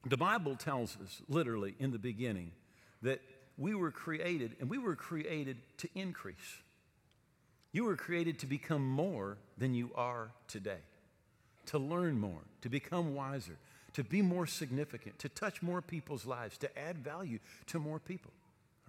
the 0.06 0.18
Bible 0.18 0.56
tells 0.56 0.98
us, 1.04 1.22
literally, 1.28 1.76
in 1.80 1.92
the 1.92 2.00
beginning, 2.00 2.52
that 3.02 3.22
we 3.58 3.76
were 3.76 3.92
created, 3.92 4.56
and 4.60 4.70
we 4.70 4.78
were 4.78 4.96
created 4.96 5.58
to 5.78 5.90
increase. 5.96 6.62
You 7.72 7.86
were 7.86 7.96
created 7.96 8.40
to 8.40 8.48
become 8.48 8.88
more 8.88 9.38
than 9.58 9.74
you 9.74 9.92
are 9.96 10.32
today, 10.48 10.82
to 11.68 11.78
learn 11.78 12.20
more, 12.20 12.42
to 12.62 12.70
become 12.70 13.16
wiser, 13.16 13.58
to 13.94 14.04
be 14.04 14.22
more 14.22 14.48
significant, 14.48 15.20
to 15.20 15.30
touch 15.30 15.62
more 15.62 15.82
people's 15.82 16.26
lives, 16.26 16.58
to 16.60 16.80
add 16.80 16.98
value 16.98 17.40
to 17.68 17.80
more 17.80 18.00
people. 18.00 18.32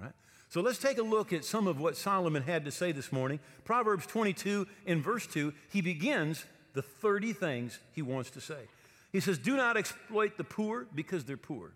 Right? 0.00 0.12
So 0.48 0.60
let's 0.60 0.78
take 0.78 0.98
a 0.98 1.02
look 1.02 1.32
at 1.32 1.44
some 1.44 1.66
of 1.66 1.80
what 1.80 1.96
Solomon 1.96 2.42
had 2.42 2.64
to 2.66 2.70
say 2.70 2.92
this 2.92 3.10
morning. 3.10 3.40
Proverbs 3.64 4.06
22 4.06 4.66
in 4.86 5.02
verse 5.02 5.26
2, 5.26 5.52
he 5.70 5.80
begins 5.80 6.44
the 6.74 6.82
30 6.82 7.32
things 7.32 7.78
he 7.92 8.02
wants 8.02 8.30
to 8.30 8.40
say. 8.40 8.68
He 9.12 9.20
says, 9.20 9.38
Do 9.38 9.56
not 9.56 9.76
exploit 9.76 10.36
the 10.36 10.44
poor 10.44 10.86
because 10.94 11.24
they're 11.24 11.36
poor, 11.36 11.72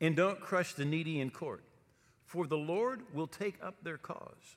and 0.00 0.16
don't 0.16 0.40
crush 0.40 0.72
the 0.72 0.84
needy 0.84 1.20
in 1.20 1.30
court, 1.30 1.62
for 2.24 2.46
the 2.46 2.56
Lord 2.56 3.02
will 3.12 3.26
take 3.26 3.56
up 3.62 3.76
their 3.82 3.98
cause 3.98 4.56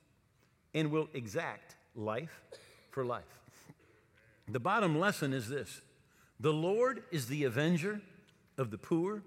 and 0.73 0.91
will 0.91 1.09
exact 1.13 1.75
life 1.95 2.41
for 2.91 3.05
life. 3.05 3.23
The 4.47 4.59
bottom 4.59 4.99
lesson 4.99 5.33
is 5.33 5.47
this 5.47 5.81
the 6.39 6.53
Lord 6.53 7.03
is 7.11 7.27
the 7.27 7.43
avenger 7.43 8.01
of 8.57 8.71
the 8.71 8.77
poor, 8.77 9.23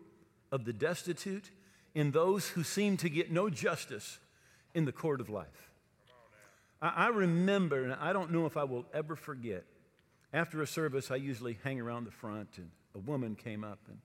of 0.50 0.64
the 0.64 0.72
destitute, 0.72 1.50
and 1.94 2.12
those 2.12 2.48
who 2.48 2.62
seem 2.62 2.96
to 2.98 3.08
get 3.08 3.30
no 3.30 3.50
justice 3.50 4.18
in 4.74 4.84
the 4.84 4.92
court 4.92 5.20
of 5.20 5.28
life. 5.28 5.70
I, 6.80 7.08
remember, 7.08 7.84
and 7.84 7.94
I 7.94 8.12
don't 8.12 8.32
know 8.32 8.46
if 8.46 8.56
I 8.56 8.64
will 8.64 8.86
ever 8.92 9.14
forget, 9.14 9.64
after 10.32 10.62
a 10.62 10.66
service, 10.66 11.12
I 11.12 11.16
usually 11.16 11.58
hang 11.62 11.80
around 11.80 12.06
the 12.06 12.10
front, 12.10 12.48
and 12.56 12.70
a 12.94 12.98
woman 12.98 13.36
came 13.36 13.62
up 13.62 13.78
and 13.88 13.98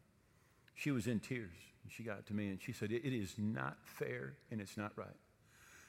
she 0.75 0.91
was 0.91 1.07
in 1.07 1.19
tears. 1.19 1.55
And 1.83 1.91
She 1.91 2.03
got 2.03 2.25
to 2.27 2.33
me 2.33 2.49
and 2.49 2.61
she 2.61 2.73
said, 2.73 2.91
It 2.91 3.13
is 3.13 3.35
not 3.37 3.77
fair 3.83 4.33
and 4.51 4.61
it's 4.61 4.77
not 4.77 4.91
right. 4.95 5.07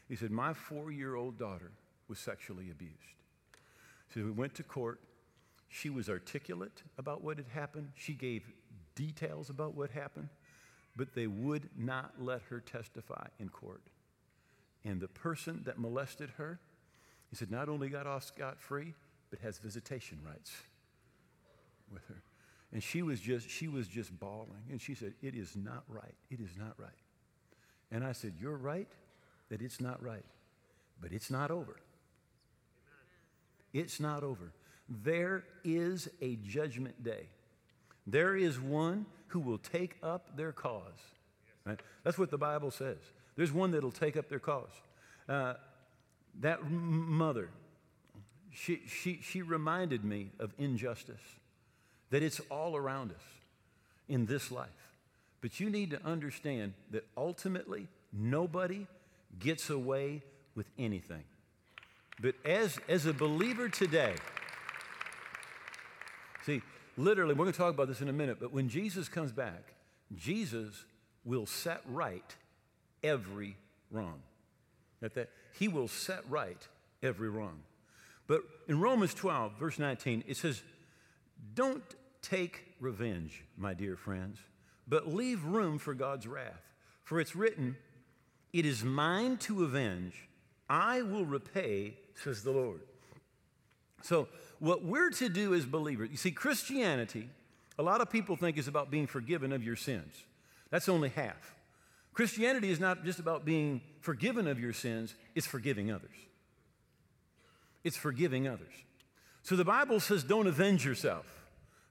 He 0.09 0.17
said, 0.17 0.31
My 0.31 0.55
four 0.55 0.91
year 0.91 1.15
old 1.15 1.39
daughter 1.39 1.73
was 2.09 2.19
sexually 2.19 2.71
abused. 2.71 2.95
So 4.15 4.23
we 4.23 4.31
went 4.31 4.55
to 4.55 4.63
court. 4.63 5.01
She 5.69 5.91
was 5.91 6.09
articulate 6.09 6.83
about 6.97 7.23
what 7.23 7.37
had 7.37 7.49
happened. 7.49 7.93
She 7.95 8.15
gave 8.15 8.51
details 8.95 9.51
about 9.51 9.75
what 9.75 9.91
happened, 9.91 10.29
but 10.97 11.15
they 11.15 11.27
would 11.27 11.69
not 11.77 12.15
let 12.19 12.43
her 12.51 12.61
testify 12.61 13.27
in 13.39 13.49
court. 13.49 13.83
And 14.85 15.01
the 15.01 15.09
person 15.09 15.63
that 15.65 15.79
molested 15.79 16.31
her, 16.39 16.59
he 17.31 17.37
said, 17.37 17.51
not 17.51 17.69
only 17.69 17.89
got 17.89 18.07
off 18.07 18.25
scot 18.25 18.59
free, 18.59 18.95
but 19.31 19.41
has 19.41 19.59
visitation 19.59 20.19
rights 20.25 20.53
with 21.93 22.05
her. 22.07 22.23
And 22.73 22.83
she 22.83 23.03
was 23.03 23.21
just 23.21 23.49
she 23.49 23.67
was 23.67 23.89
just 23.89 24.19
bawling 24.19 24.65
and 24.71 24.81
she 24.81 24.95
said, 24.95 25.15
"It 25.23 25.35
is 25.35 25.57
not 25.57 25.85
right. 25.89 26.15
It 26.31 26.41
is 26.41 26.51
not 26.57 26.79
right." 26.79 26.91
And 27.91 28.05
I 28.05 28.13
said, 28.13 28.35
"You're 28.39 28.59
right 28.59 28.91
that 29.49 29.63
it's 29.63 29.81
not 29.81 30.03
right, 30.03 30.25
but 31.01 31.13
it's 31.13 31.31
not 31.31 31.51
over. 31.51 31.77
It's 33.73 34.01
not 34.01 34.23
over. 34.23 34.53
There 34.89 35.45
is 35.65 36.09
a 36.21 36.37
judgment 36.37 37.03
day. 37.03 37.27
There 38.07 38.37
is 38.37 38.59
one 38.59 39.07
who 39.29 39.41
will 39.41 39.59
take 39.59 39.97
up 40.03 40.37
their 40.37 40.53
cause. 40.53 40.83
Right? 41.65 41.79
That's 42.05 42.19
what 42.19 42.31
the 42.31 42.39
Bible 42.39 42.71
says. 42.71 42.97
There's 43.37 43.53
one 43.53 43.71
that'll 43.71 43.91
take 43.91 44.17
up 44.17 44.29
their 44.29 44.39
cause. 44.39 44.71
Uh, 45.29 45.55
that 46.41 46.71
mother, 46.71 47.51
she, 48.53 48.81
she, 48.87 49.21
she 49.23 49.43
reminded 49.43 50.05
me 50.05 50.31
of 50.39 50.53
injustice, 50.59 51.21
that 52.11 52.23
it's 52.23 52.41
all 52.51 52.77
around 52.77 53.11
us 53.11 53.23
in 54.09 54.27
this 54.27 54.51
life. 54.51 54.69
But 55.41 55.61
you 55.61 55.69
need 55.69 55.91
to 55.91 56.05
understand 56.05 56.73
that 56.91 57.07
ultimately, 57.17 57.87
nobody 58.13 58.87
gets 59.39 59.69
away 59.69 60.23
with 60.55 60.67
anything. 60.79 61.25
But 62.21 62.35
as, 62.45 62.79
as 62.89 63.07
a 63.07 63.13
believer 63.13 63.69
today, 63.69 64.15
see, 66.49 66.63
literally, 66.97 67.35
we're 67.35 67.45
going 67.45 67.53
to 67.53 67.59
talk 67.59 67.75
about 67.75 67.89
this 67.89 68.01
in 68.01 68.09
a 68.09 68.13
minute, 68.13 68.39
but 68.41 68.53
when 68.53 68.69
Jesus 68.69 69.09
comes 69.09 69.33
back, 69.33 69.75
Jesus 70.17 70.85
will 71.25 71.47
set 71.47 71.83
right 71.87 72.35
every 73.03 73.57
wrong. 73.91 74.21
At 75.03 75.15
that, 75.15 75.29
he 75.59 75.69
will 75.69 75.89
set 75.89 76.29
right 76.29 76.67
every 77.03 77.29
wrong. 77.29 77.61
But 78.27 78.43
in 78.67 78.81
Romans 78.81 79.15
12, 79.15 79.59
verse 79.59 79.79
19, 79.79 80.25
it 80.27 80.37
says, 80.37 80.63
Don't 81.55 81.85
take 82.23 82.75
revenge, 82.81 83.45
my 83.57 83.75
dear 83.75 83.97
friends, 83.97 84.39
but 84.87 85.07
leave 85.07 85.45
room 85.45 85.79
for 85.79 85.95
God's 85.95 86.27
wrath. 86.27 86.63
For 87.05 87.21
it's 87.21 87.37
written, 87.37 87.77
It 88.53 88.65
is 88.65 88.83
mine 88.83 89.37
to 89.39 89.65
avenge. 89.65 90.15
I 90.69 91.03
will 91.03 91.25
repay, 91.25 91.95
says 92.15 92.43
the 92.43 92.51
Lord. 92.51 92.81
So, 94.03 94.29
what 94.61 94.85
we're 94.85 95.11
to 95.11 95.29
do 95.29 95.55
as 95.55 95.65
believers, 95.65 96.11
you 96.11 96.17
see, 96.17 96.31
Christianity, 96.31 97.29
a 97.79 97.83
lot 97.83 98.01
of 98.01 98.11
people 98.11 98.37
think 98.37 98.59
is 98.59 98.69
about 98.69 98.91
being 98.91 99.07
forgiven 99.07 99.53
of 99.53 99.63
your 99.63 99.77
sins. 99.77 100.25
That's 100.71 100.89
only 100.89 101.11
half. 101.11 101.55
Christianity 102.13 102.71
is 102.71 102.81
not 102.81 103.05
just 103.05 103.19
about 103.19 103.45
being 103.45 103.81
forgiven 104.01 104.49
of 104.49 104.59
your 104.59 104.73
sins, 104.73 105.15
it's 105.35 105.47
forgiving 105.47 105.93
others 105.93 106.11
it's 107.85 107.97
forgiving 107.97 108.47
others. 108.47 108.73
So 109.43 109.57
the 109.57 109.65
Bible 109.65 110.01
says, 110.01 110.23
don't 110.23 110.47
avenge 110.47 110.85
yourself, 110.85 111.27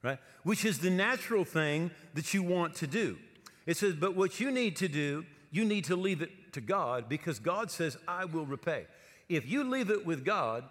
right? 0.03 0.19
Which 0.43 0.63
is 0.65 0.79
the 0.79 0.89
natural 0.89 1.43
thing 1.43 1.91
that 2.13 2.33
you 2.33 2.43
want 2.43 2.75
to 2.75 2.87
do. 2.87 3.17
It 3.65 3.77
says, 3.77 3.95
but 3.95 4.15
what 4.15 4.39
you 4.39 4.51
need 4.51 4.75
to 4.77 4.87
do, 4.87 5.25
you 5.51 5.65
need 5.65 5.85
to 5.85 5.95
leave 5.95 6.21
it 6.21 6.53
to 6.53 6.61
God 6.61 7.09
because 7.09 7.39
God 7.39 7.71
says, 7.71 7.97
I 8.07 8.25
will 8.25 8.45
repay. 8.45 8.85
If 9.27 9.49
you 9.49 9.63
leave 9.63 9.89
it 9.89 10.05
with 10.05 10.23
God, 10.23 10.63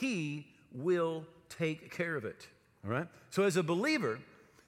He 0.00 0.46
will 0.72 1.24
take 1.48 1.90
care 1.90 2.16
of 2.16 2.24
it, 2.24 2.46
all 2.84 2.90
right? 2.90 3.06
So 3.30 3.44
as 3.44 3.56
a 3.56 3.62
believer, 3.62 4.18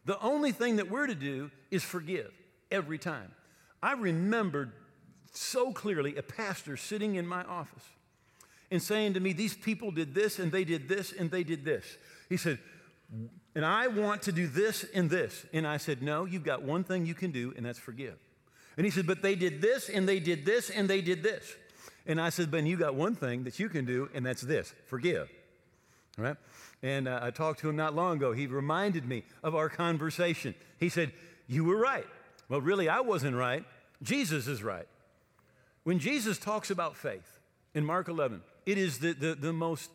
the 0.04 0.20
only 0.20 0.52
thing 0.52 0.76
that 0.76 0.90
we're 0.90 1.06
to 1.06 1.14
do 1.14 1.50
is 1.70 1.82
forgive 1.82 2.32
every 2.70 2.98
time. 2.98 3.32
I 3.82 3.92
remembered 3.92 4.72
so 5.32 5.72
clearly 5.72 6.16
a 6.16 6.22
pastor 6.22 6.76
sitting 6.76 7.14
in 7.14 7.26
my 7.26 7.44
office 7.44 7.84
and 8.70 8.82
saying 8.82 9.14
to 9.14 9.20
me, 9.20 9.32
These 9.32 9.54
people 9.54 9.90
did 9.90 10.14
this 10.14 10.38
and 10.38 10.50
they 10.50 10.64
did 10.64 10.88
this 10.88 11.12
and 11.12 11.30
they 11.30 11.42
did 11.42 11.64
this. 11.64 11.84
He 12.28 12.36
said, 12.36 12.58
And 13.54 13.64
I 13.64 13.88
want 13.88 14.22
to 14.22 14.32
do 14.32 14.46
this 14.46 14.84
and 14.94 15.10
this. 15.10 15.44
And 15.52 15.66
I 15.66 15.76
said, 15.76 16.02
No, 16.02 16.24
you've 16.24 16.44
got 16.44 16.62
one 16.62 16.84
thing 16.84 17.06
you 17.06 17.14
can 17.14 17.30
do, 17.30 17.52
and 17.56 17.64
that's 17.64 17.78
forgive. 17.78 18.18
And 18.76 18.84
he 18.84 18.90
said, 18.90 19.06
But 19.06 19.22
they 19.22 19.34
did 19.34 19.60
this 19.60 19.88
and 19.88 20.08
they 20.08 20.20
did 20.20 20.44
this 20.44 20.70
and 20.70 20.88
they 20.88 21.00
did 21.00 21.22
this. 21.22 21.54
And 22.06 22.20
I 22.20 22.30
said, 22.30 22.50
Ben, 22.50 22.66
you 22.66 22.76
got 22.76 22.94
one 22.94 23.14
thing 23.14 23.44
that 23.44 23.58
you 23.58 23.68
can 23.68 23.84
do, 23.84 24.08
and 24.14 24.24
that's 24.24 24.42
this 24.42 24.74
forgive. 24.86 25.30
Right? 26.18 26.36
And 26.82 27.08
uh, 27.08 27.20
I 27.22 27.30
talked 27.30 27.60
to 27.60 27.68
him 27.68 27.76
not 27.76 27.94
long 27.94 28.16
ago. 28.16 28.32
He 28.32 28.46
reminded 28.46 29.06
me 29.06 29.24
of 29.42 29.54
our 29.54 29.68
conversation. 29.68 30.54
He 30.78 30.88
said, 30.88 31.12
You 31.46 31.64
were 31.64 31.78
right. 31.78 32.06
Well, 32.48 32.60
really, 32.60 32.88
I 32.88 33.00
wasn't 33.00 33.36
right. 33.36 33.64
Jesus 34.02 34.46
is 34.46 34.62
right. 34.62 34.86
When 35.84 35.98
Jesus 35.98 36.38
talks 36.38 36.70
about 36.70 36.96
faith 36.96 37.38
in 37.74 37.84
Mark 37.84 38.08
11, 38.08 38.42
it 38.66 38.78
is 38.78 38.98
the, 38.98 39.12
the, 39.12 39.34
the 39.34 39.52
most 39.52 39.90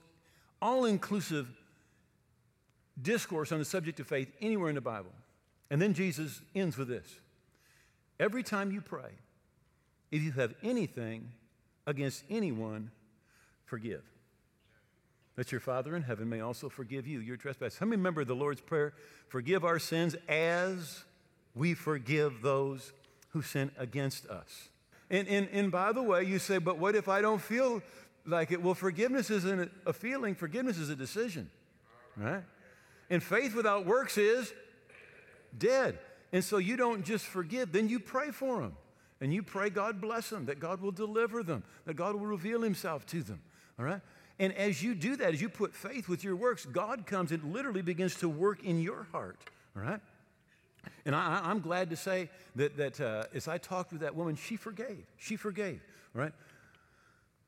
all 0.62 0.86
inclusive 0.86 1.48
discourse 3.02 3.52
on 3.52 3.60
the 3.60 3.66
subject 3.66 4.00
of 4.00 4.08
faith 4.08 4.32
anywhere 4.42 4.70
in 4.70 4.76
the 4.76 4.82
Bible. 4.82 5.12
And 5.70 5.82
then 5.82 5.94
Jesus 5.94 6.42
ends 6.56 6.78
with 6.78 6.88
this 6.88 7.20
Every 8.20 8.44
time 8.44 8.72
you 8.72 8.82
pray, 8.82 9.12
if 10.12 10.22
you 10.22 10.32
have 10.32 10.54
anything 10.64 11.32
against 11.86 12.24
anyone, 12.30 12.92
forgive. 13.66 14.04
That 15.36 15.52
your 15.52 15.62
Father 15.62 15.96
in 15.96 16.04
heaven 16.04 16.30
may 16.30 16.40
also 16.40 16.70
forgive 16.70 17.08
you 17.08 17.20
your 17.20 17.38
trespasses. 17.38 17.78
How 17.78 17.86
many 17.86 17.98
remember 17.98 18.24
the 18.24 18.36
Lord's 18.36 18.62
Prayer? 18.62 18.94
Forgive 19.28 19.66
our 19.66 19.80
sins 19.80 20.16
as 20.30 21.04
we 21.54 21.74
forgive 21.74 22.42
those 22.42 22.94
who 23.30 23.42
sin 23.42 23.72
against 23.78 24.28
us. 24.28 24.70
And, 25.10 25.28
and, 25.28 25.50
and 25.52 25.72
by 25.72 25.92
the 25.92 26.02
way, 26.02 26.24
you 26.24 26.40
say, 26.40 26.58
but 26.58 26.78
what 26.78 26.96
if 26.96 27.10
I 27.10 27.22
don't 27.22 27.42
feel 27.42 27.82
like 28.26 28.52
it. 28.52 28.62
Well, 28.62 28.74
forgiveness 28.74 29.30
isn't 29.30 29.72
a 29.86 29.94
feeling, 29.94 30.36
forgiveness 30.36 30.78
is 30.78 30.90
a 30.90 30.96
decision, 30.96 31.50
right? 32.18 32.44
And 33.10 33.22
faith 33.22 33.56
without 33.56 33.86
works 33.86 34.18
is 34.18 34.52
dead. 35.58 36.00
And 36.34 36.44
so 36.44 36.58
you 36.58 36.76
don't 36.76 37.06
just 37.06 37.26
forgive, 37.26 37.72
then 37.72 37.88
you 37.88 38.00
pray 38.00 38.32
for 38.32 38.62
them. 38.62 38.76
And 39.22 39.34
you 39.34 39.44
pray 39.44 39.70
God 39.70 40.02
bless 40.02 40.30
them, 40.30 40.46
that 40.48 40.60
God 40.60 40.82
will 40.82 40.92
deliver 40.92 41.42
them, 41.42 41.64
that 41.86 41.94
God 41.94 42.16
will 42.16 42.26
reveal 42.26 42.62
himself 42.62 43.06
to 43.08 43.24
them, 43.24 43.42
all 43.80 43.86
right? 43.86 44.02
And 44.40 44.54
as 44.54 44.84
you 44.84 44.96
do 44.96 45.16
that, 45.18 45.34
as 45.34 45.42
you 45.42 45.50
put 45.50 45.74
faith 45.74 46.10
with 46.10 46.24
your 46.24 46.36
works, 46.36 46.66
God 46.66 47.06
comes 47.06 47.32
and 47.32 47.54
literally 47.54 47.82
begins 47.82 48.16
to 48.16 48.28
work 48.28 48.64
in 48.64 48.82
your 48.82 49.08
heart, 49.12 49.40
all 49.76 49.84
right? 49.84 50.02
And 51.06 51.16
I, 51.16 51.50
am 51.50 51.62
glad 51.62 51.90
to 51.92 51.96
say 51.96 52.30
that, 52.56 52.78
that 52.78 53.00
uh, 53.00 53.24
as 53.34 53.48
I 53.48 53.58
talked 53.58 53.92
with 53.92 54.02
that 54.02 54.16
woman, 54.16 54.36
she 54.36 54.56
forgave. 54.58 55.06
She 55.18 55.36
forgave, 55.36 55.82
right? 56.14 56.34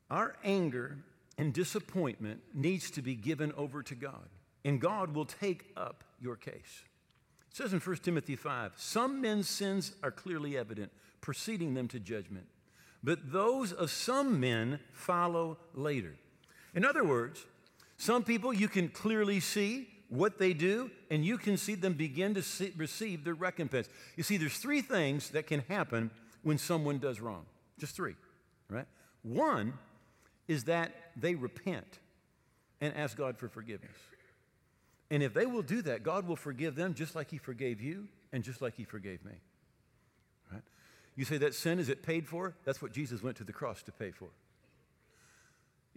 Our 0.10 0.36
anger 0.44 0.98
and 1.38 1.53
disappointment 1.53 2.41
needs 2.53 2.89
to 2.91 3.01
be 3.01 3.15
given 3.15 3.51
over 3.58 3.84
to 3.84 3.96
God, 3.96 4.29
and 4.63 4.79
God 4.79 5.13
will 5.13 5.25
take 5.25 5.65
up 5.75 6.03
your 6.22 6.36
case. 6.36 6.84
It 7.51 7.56
says 7.56 7.74
in 7.74 7.79
1 7.79 7.98
Timothy 7.98 8.36
5 8.36 8.74
Some 8.77 9.22
men's 9.22 9.50
sins 9.50 9.94
are 10.03 10.12
clearly 10.12 10.58
evident, 10.58 10.91
preceding 11.20 11.74
them 11.74 11.88
to 11.89 12.00
judgment, 12.00 12.48
but 13.03 13.32
those 13.32 13.74
of 13.74 13.91
some 13.91 14.39
men 14.39 14.79
follow 14.94 15.58
later. 15.74 16.15
In 16.75 16.86
other 16.86 17.03
words, 17.03 17.45
some 17.97 18.24
people 18.24 18.53
you 18.53 18.67
can 18.67 18.89
clearly 18.89 19.39
see 19.39 19.88
what 20.09 20.38
they 20.38 20.53
do, 20.53 20.89
and 21.09 21.25
you 21.25 21.38
can 21.38 21.57
see 21.57 21.75
them 21.75 21.93
begin 21.93 22.33
to 22.36 22.41
see, 22.41 22.71
receive 22.77 23.24
their 23.24 23.33
recompense. 23.33 23.89
You 24.15 24.24
see, 24.24 24.38
there's 24.38 24.57
three 24.57 24.81
things 24.81 25.31
that 25.31 25.47
can 25.47 25.62
happen 25.67 26.12
when 26.43 26.57
someone 26.57 27.00
does 27.00 27.19
wrong. 27.19 27.45
Just 27.77 27.95
three, 27.95 28.15
right? 28.69 28.86
One 29.24 29.74
is 30.47 30.65
that 30.65 30.93
they 31.17 31.36
repent 31.36 32.00
and 32.79 32.95
ask 32.95 33.17
God 33.17 33.38
for 33.38 33.50
forgiveness. 33.50 33.97
And 35.09 35.24
if 35.24 35.33
they 35.33 35.45
will 35.45 35.62
do 35.62 35.81
that, 35.83 36.03
God 36.03 36.27
will 36.27 36.36
forgive 36.36 36.75
them 36.75 36.93
just 36.93 37.15
like 37.15 37.31
He 37.31 37.38
forgave 37.38 37.81
you 37.81 38.07
and 38.31 38.43
just 38.43 38.62
like 38.62 38.75
He 38.75 38.83
forgave 38.83 39.24
me. 39.25 39.33
Right? 40.51 40.62
You 41.15 41.25
say 41.25 41.38
that 41.39 41.53
sin 41.53 41.79
is 41.79 41.89
it 41.89 42.03
paid 42.03 42.27
for? 42.27 42.55
That's 42.65 42.81
what 42.81 42.91
Jesus 42.91 43.24
went 43.24 43.38
to 43.38 43.43
the 43.43 43.53
cross 43.53 43.83
to 43.83 43.91
pay 43.91 44.12
for. 44.12 44.29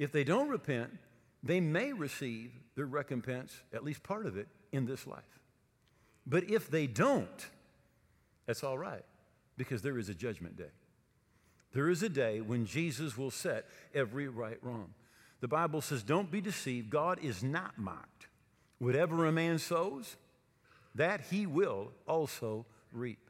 If 0.00 0.12
they 0.12 0.24
don't 0.24 0.48
repent, 0.48 0.96
they 1.42 1.60
may 1.60 1.92
receive 1.92 2.52
their 2.74 2.86
recompense, 2.86 3.54
at 3.70 3.84
least 3.84 4.02
part 4.02 4.24
of 4.24 4.38
it, 4.38 4.48
in 4.72 4.86
this 4.86 5.06
life. 5.06 5.38
But 6.26 6.48
if 6.50 6.70
they 6.70 6.86
don't, 6.86 7.46
that's 8.46 8.64
all 8.64 8.78
right, 8.78 9.04
because 9.58 9.82
there 9.82 9.98
is 9.98 10.08
a 10.08 10.14
judgment 10.14 10.56
day. 10.56 10.72
There 11.74 11.90
is 11.90 12.02
a 12.02 12.08
day 12.08 12.40
when 12.40 12.64
Jesus 12.64 13.18
will 13.18 13.30
set 13.30 13.66
every 13.94 14.26
right 14.26 14.56
wrong. 14.62 14.94
The 15.40 15.48
Bible 15.48 15.82
says, 15.82 16.02
Don't 16.02 16.30
be 16.30 16.40
deceived. 16.40 16.88
God 16.88 17.18
is 17.22 17.42
not 17.42 17.78
mocked. 17.78 18.28
Whatever 18.78 19.26
a 19.26 19.32
man 19.32 19.58
sows, 19.58 20.16
that 20.94 21.20
he 21.30 21.44
will 21.44 21.92
also 22.08 22.64
reap. 22.90 23.28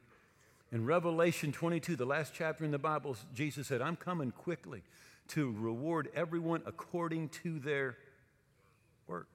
In 0.71 0.85
Revelation 0.85 1.51
22, 1.51 1.97
the 1.97 2.05
last 2.05 2.33
chapter 2.33 2.63
in 2.63 2.71
the 2.71 2.79
Bible, 2.79 3.17
Jesus 3.33 3.67
said, 3.67 3.81
I'm 3.81 3.97
coming 3.97 4.31
quickly 4.31 4.83
to 5.31 5.55
reward 5.59 6.09
everyone 6.15 6.61
according 6.65 7.29
to 7.29 7.59
their 7.59 7.97
works. 9.07 9.27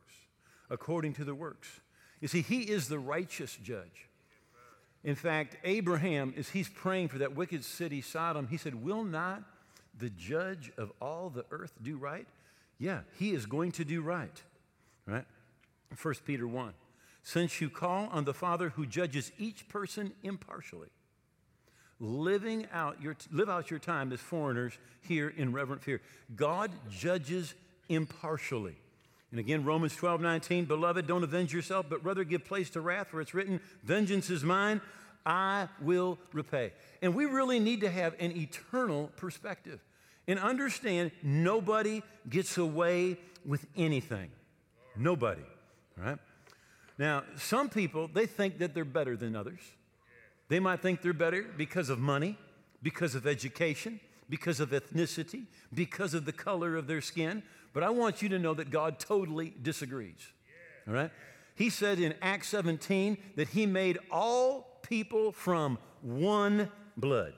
According 0.71 1.15
to 1.15 1.25
their 1.25 1.35
works. 1.35 1.69
You 2.21 2.29
see, 2.29 2.43
he 2.43 2.63
is 2.63 2.89
the 2.89 2.99
righteous 2.99 3.57
judge. 3.63 4.09
In 5.05 5.15
fact, 5.15 5.57
Abraham, 5.63 6.35
as 6.37 6.49
he's 6.49 6.69
praying 6.69 7.09
for 7.09 7.19
that 7.19 7.37
wicked 7.37 7.65
city, 7.65 8.01
Sodom, 8.01 8.49
he 8.49 8.57
said, 8.57 8.75
Will 8.75 9.05
not 9.05 9.43
the 9.97 10.11
judge 10.11 10.73
of 10.77 10.93
all 11.01 11.31
the 11.31 11.45
earth 11.51 11.73
do 11.83 11.97
right? 11.97 12.27
Yeah, 12.79 13.01
he 13.19 13.33
is 13.33 13.47
going 13.47 13.73
to 13.73 13.85
do 13.85 14.03
right. 14.03 14.43
Right? 15.07 15.25
1 16.01 16.15
Peter 16.25 16.47
1. 16.47 16.73
Since 17.23 17.61
you 17.61 17.71
call 17.71 18.09
on 18.13 18.25
the 18.25 18.35
Father 18.35 18.71
who 18.71 18.87
judges 18.87 19.33
each 19.39 19.69
person 19.69 20.13
impartially, 20.23 20.89
living 22.01 22.67
out 22.73 23.01
your, 23.03 23.17
live 23.31 23.49
out 23.49 23.71
your 23.71 23.81
time 23.81 24.13
as 24.13 24.21
foreigners 24.21 24.77
here 25.03 25.33
in 25.37 25.53
reverent 25.53 25.83
fear. 25.83 26.01
God 26.35 26.71
judges 26.91 27.55
impartially. 27.89 28.77
And 29.31 29.41
again, 29.41 29.65
Romans 29.65 29.95
12, 29.97 30.21
19, 30.21 30.65
beloved, 30.67 31.07
don't 31.07 31.25
avenge 31.25 31.53
yourself, 31.53 31.87
but 31.89 32.05
rather 32.05 32.25
give 32.25 32.45
place 32.45 32.71
to 32.71 32.81
wrath, 32.81 33.09
for 33.09 33.21
it's 33.21 33.35
written, 33.35 33.61
Vengeance 33.83 34.31
is 34.31 34.45
mine, 34.45 34.81
I 35.25 35.69
will 35.81 36.19
repay. 36.33 36.73
And 37.03 37.15
we 37.15 37.25
really 37.25 37.59
need 37.59 37.81
to 37.81 37.91
have 37.91 38.15
an 38.21 38.37
eternal 38.37 39.11
perspective 39.17 39.81
and 40.29 40.39
understand 40.39 41.11
nobody 41.23 42.03
gets 42.29 42.57
away 42.57 43.19
with 43.45 43.67
anything. 43.77 44.31
Nobody, 44.97 45.45
right? 45.97 46.19
Now, 46.99 47.25
some 47.37 47.69
people, 47.69 48.09
they 48.13 48.27
think 48.27 48.59
that 48.59 48.75
they're 48.75 48.85
better 48.85 49.17
than 49.17 49.37
others. 49.37 49.61
They 50.49 50.61
might 50.61 50.81
think 50.81 51.03
they're 51.03 51.13
better 51.13 51.45
because 51.57 51.89
of 51.89 51.99
money, 51.99 52.39
because 52.83 53.15
of 53.15 53.27
education, 53.27 54.01
because 54.29 54.61
of 54.61 54.71
ethnicity, 54.71 55.47
because 55.73 56.15
of 56.15 56.25
the 56.25 56.33
color 56.33 56.77
of 56.77 56.87
their 56.87 57.01
skin. 57.01 57.43
But 57.73 57.83
I 57.83 57.91
want 57.91 58.23
you 58.23 58.29
to 58.31 58.39
know 58.39 58.55
that 58.55 58.71
God 58.71 58.99
totally 58.99 59.53
disagrees. 59.61 60.33
All 60.87 60.95
right? 60.95 61.11
He 61.55 61.71
said 61.71 61.99
in 61.99 62.15
Acts 62.23 62.49
17 62.49 63.17
that 63.37 63.49
He 63.49 63.67
made 63.67 63.99
all 64.11 64.79
people 64.83 65.33
from 65.33 65.79
one 66.03 66.71
blood. 66.97 67.35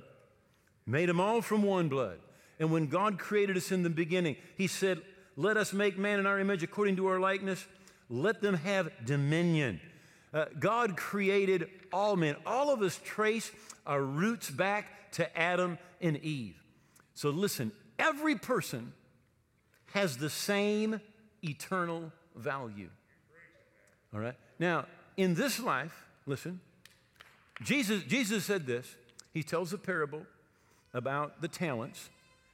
Made 0.86 1.08
them 1.08 1.20
all 1.20 1.40
from 1.40 1.62
one 1.62 1.88
blood. 1.88 2.18
And 2.58 2.72
when 2.72 2.86
God 2.88 3.18
created 3.18 3.56
us 3.56 3.70
in 3.72 3.82
the 3.82 3.90
beginning, 3.90 4.36
He 4.56 4.66
said, 4.66 5.00
Let 5.36 5.56
us 5.56 5.72
make 5.72 5.96
man 5.96 6.18
in 6.18 6.26
our 6.26 6.40
image 6.40 6.62
according 6.62 6.96
to 6.96 7.06
our 7.06 7.20
likeness. 7.20 7.66
Let 8.10 8.40
them 8.40 8.54
have 8.54 8.90
dominion. 9.04 9.80
Uh, 10.32 10.46
God 10.58 10.96
created 10.96 11.68
all 11.92 12.16
men. 12.16 12.36
All 12.44 12.70
of 12.72 12.82
us 12.82 13.00
trace 13.04 13.50
our 13.86 14.02
roots 14.02 14.50
back 14.50 15.12
to 15.12 15.38
Adam 15.38 15.78
and 16.00 16.18
Eve. 16.18 16.62
So 17.14 17.30
listen, 17.30 17.72
every 17.98 18.36
person 18.36 18.92
has 19.92 20.18
the 20.18 20.30
same 20.30 21.00
eternal 21.42 22.12
value. 22.36 22.90
All 24.12 24.20
right? 24.20 24.34
Now, 24.58 24.86
in 25.16 25.34
this 25.34 25.58
life, 25.58 26.06
listen, 26.26 26.60
Jesus, 27.62 28.02
Jesus 28.04 28.44
said 28.44 28.66
this. 28.66 28.86
He 29.32 29.42
tells 29.42 29.72
a 29.72 29.78
parable 29.78 30.26
about 30.94 31.40
the 31.40 31.48
talents, 31.48 32.08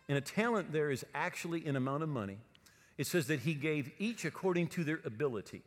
and 0.08 0.18
a 0.18 0.20
talent 0.20 0.72
there 0.72 0.90
is 0.90 1.04
actually 1.14 1.66
an 1.66 1.76
amount 1.76 2.02
of 2.02 2.08
money. 2.08 2.38
It 2.98 3.06
says 3.06 3.26
that 3.26 3.40
he 3.40 3.54
gave 3.54 3.90
each 3.98 4.24
according 4.24 4.68
to 4.68 4.84
their 4.84 5.00
ability 5.04 5.62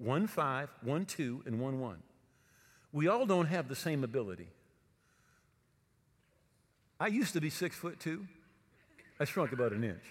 one 0.00 0.26
five, 0.26 0.70
one 0.82 1.04
two, 1.04 1.42
and 1.46 1.60
one 1.60 1.78
one. 1.78 2.02
We 2.92 3.06
all 3.06 3.26
don't 3.26 3.46
have 3.46 3.68
the 3.68 3.76
same 3.76 4.02
ability. 4.02 4.48
I 6.98 7.06
used 7.08 7.34
to 7.34 7.40
be 7.40 7.50
six 7.50 7.76
foot 7.76 8.00
two. 8.00 8.26
I 9.20 9.24
shrunk 9.24 9.52
about 9.52 9.72
an 9.72 9.84
inch. 9.84 10.02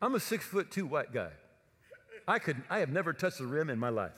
I'm 0.00 0.14
a 0.14 0.20
six 0.20 0.44
foot 0.44 0.70
two 0.70 0.86
white 0.86 1.12
guy. 1.12 1.30
I 2.26 2.38
could 2.38 2.62
I 2.70 2.78
have 2.78 2.90
never 2.90 3.12
touched 3.12 3.38
the 3.38 3.46
rim 3.46 3.68
in 3.68 3.78
my 3.78 3.90
life. 3.90 4.12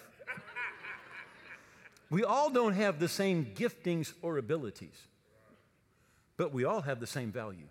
We 2.09 2.23
all 2.23 2.51
don't 2.51 2.75
have 2.75 3.01
the 3.01 3.09
same 3.09 3.47
giftings 3.57 4.13
or 4.23 4.39
abilities, 4.39 5.07
but 6.37 6.53
we 6.53 6.65
all 6.65 6.83
have 6.83 7.01
the 7.01 7.07
same 7.07 7.33
value. 7.33 7.67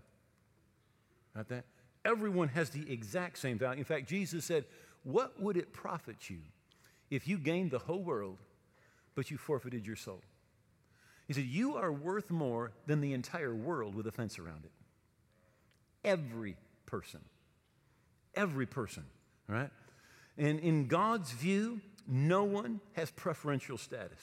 Not 1.36 1.48
that? 1.50 1.66
Everyone 2.04 2.50
has 2.50 2.70
the 2.70 2.92
exact 2.92 3.38
same 3.38 3.58
value. 3.58 3.80
In 3.80 3.86
fact, 3.86 4.10
Jesus 4.10 4.44
said, 4.44 4.66
What 5.04 5.40
would 5.42 5.58
it 5.58 5.72
profit 5.72 6.30
you 6.30 6.40
if 7.10 7.28
you 7.28 7.38
gained 7.38 7.72
the 7.72 7.80
whole 7.80 8.02
world, 8.02 8.38
but 9.14 9.32
you 9.32 9.38
forfeited 9.38 9.86
your 9.86 9.96
soul? 9.96 10.22
He 11.28 11.34
said, 11.34 11.46
You 11.46 11.76
are 11.76 11.92
worth 11.92 12.30
more 12.30 12.72
than 12.86 13.02
the 13.02 13.14
entire 13.14 13.54
world 13.54 13.96
with 13.96 14.08
a 14.08 14.12
fence 14.12 14.38
around 14.40 14.66
it. 14.66 14.72
Every 16.04 16.56
person. 16.86 17.22
Every 18.36 18.66
person, 18.66 19.04
right? 19.48 19.70
And 20.38 20.60
in 20.60 20.88
God's 20.88 21.32
view, 21.32 21.82
no 22.08 22.44
one 22.44 22.82
has 22.94 23.10
preferential 23.12 23.78
status. 23.78 24.20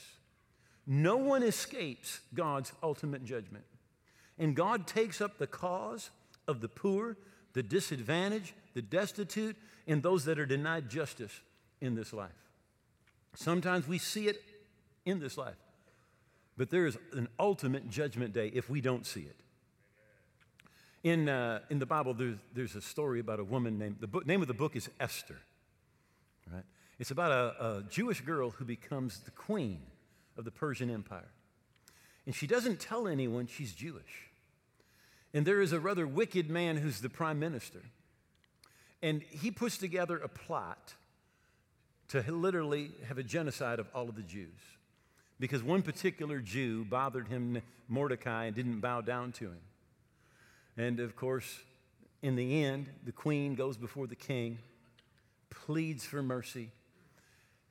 No 0.86 1.16
one 1.16 1.42
escapes 1.42 2.20
God's 2.34 2.72
ultimate 2.82 3.24
judgment. 3.24 3.64
And 4.38 4.54
God 4.54 4.86
takes 4.86 5.20
up 5.20 5.38
the 5.38 5.46
cause 5.46 6.10
of 6.48 6.60
the 6.60 6.68
poor, 6.68 7.16
the 7.52 7.62
disadvantaged, 7.62 8.52
the 8.74 8.82
destitute, 8.82 9.56
and 9.86 10.02
those 10.02 10.24
that 10.24 10.38
are 10.38 10.46
denied 10.46 10.88
justice 10.88 11.40
in 11.80 11.94
this 11.94 12.12
life. 12.12 12.30
Sometimes 13.34 13.88
we 13.88 13.98
see 13.98 14.28
it 14.28 14.42
in 15.04 15.18
this 15.18 15.36
life, 15.38 15.56
but 16.56 16.70
there 16.70 16.86
is 16.86 16.96
an 17.12 17.28
ultimate 17.38 17.88
judgment 17.88 18.32
day 18.32 18.50
if 18.54 18.68
we 18.68 18.80
don't 18.80 19.06
see 19.06 19.22
it. 19.22 19.36
In, 21.02 21.28
uh, 21.28 21.60
in 21.68 21.78
the 21.78 21.86
Bible, 21.86 22.14
there's, 22.14 22.36
there's 22.54 22.76
a 22.76 22.80
story 22.80 23.18
about 23.18 23.40
a 23.40 23.44
woman 23.44 23.78
named, 23.78 23.96
the 23.98 24.06
book, 24.06 24.26
name 24.26 24.40
of 24.40 24.48
the 24.48 24.54
book 24.54 24.76
is 24.76 24.88
Esther. 25.00 25.38
Right? 26.52 26.62
It's 26.98 27.10
about 27.10 27.32
a, 27.32 27.66
a 27.66 27.82
Jewish 27.88 28.20
girl 28.20 28.50
who 28.50 28.64
becomes 28.64 29.20
the 29.20 29.32
queen 29.32 29.80
of 30.36 30.44
the 30.44 30.52
Persian 30.52 30.90
Empire. 30.90 31.30
And 32.24 32.34
she 32.34 32.46
doesn't 32.46 32.78
tell 32.78 33.08
anyone 33.08 33.48
she's 33.48 33.72
Jewish. 33.72 34.30
And 35.34 35.44
there 35.44 35.60
is 35.60 35.72
a 35.72 35.80
rather 35.80 36.06
wicked 36.06 36.48
man 36.48 36.76
who's 36.76 37.00
the 37.00 37.08
prime 37.08 37.40
minister. 37.40 37.80
And 39.02 39.22
he 39.22 39.50
puts 39.50 39.78
together 39.78 40.18
a 40.18 40.28
plot 40.28 40.94
to 42.12 42.20
literally 42.30 42.90
have 43.08 43.16
a 43.16 43.22
genocide 43.22 43.78
of 43.78 43.88
all 43.94 44.06
of 44.06 44.14
the 44.14 44.22
Jews. 44.22 44.60
Because 45.40 45.62
one 45.62 45.80
particular 45.80 46.40
Jew 46.40 46.84
bothered 46.84 47.26
him, 47.26 47.62
Mordecai, 47.88 48.44
and 48.44 48.54
didn't 48.54 48.80
bow 48.80 49.00
down 49.00 49.32
to 49.32 49.46
him. 49.46 49.60
And 50.76 51.00
of 51.00 51.16
course, 51.16 51.60
in 52.20 52.36
the 52.36 52.64
end, 52.64 52.90
the 53.06 53.12
queen 53.12 53.54
goes 53.54 53.78
before 53.78 54.06
the 54.06 54.14
king, 54.14 54.58
pleads 55.48 56.04
for 56.04 56.22
mercy. 56.22 56.68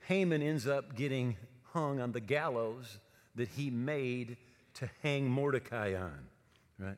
Haman 0.07 0.41
ends 0.41 0.65
up 0.65 0.95
getting 0.95 1.37
hung 1.73 2.01
on 2.01 2.11
the 2.11 2.19
gallows 2.19 2.97
that 3.35 3.47
he 3.49 3.69
made 3.69 4.37
to 4.73 4.89
hang 5.03 5.29
Mordecai 5.29 5.93
on, 5.93 6.19
right? 6.79 6.97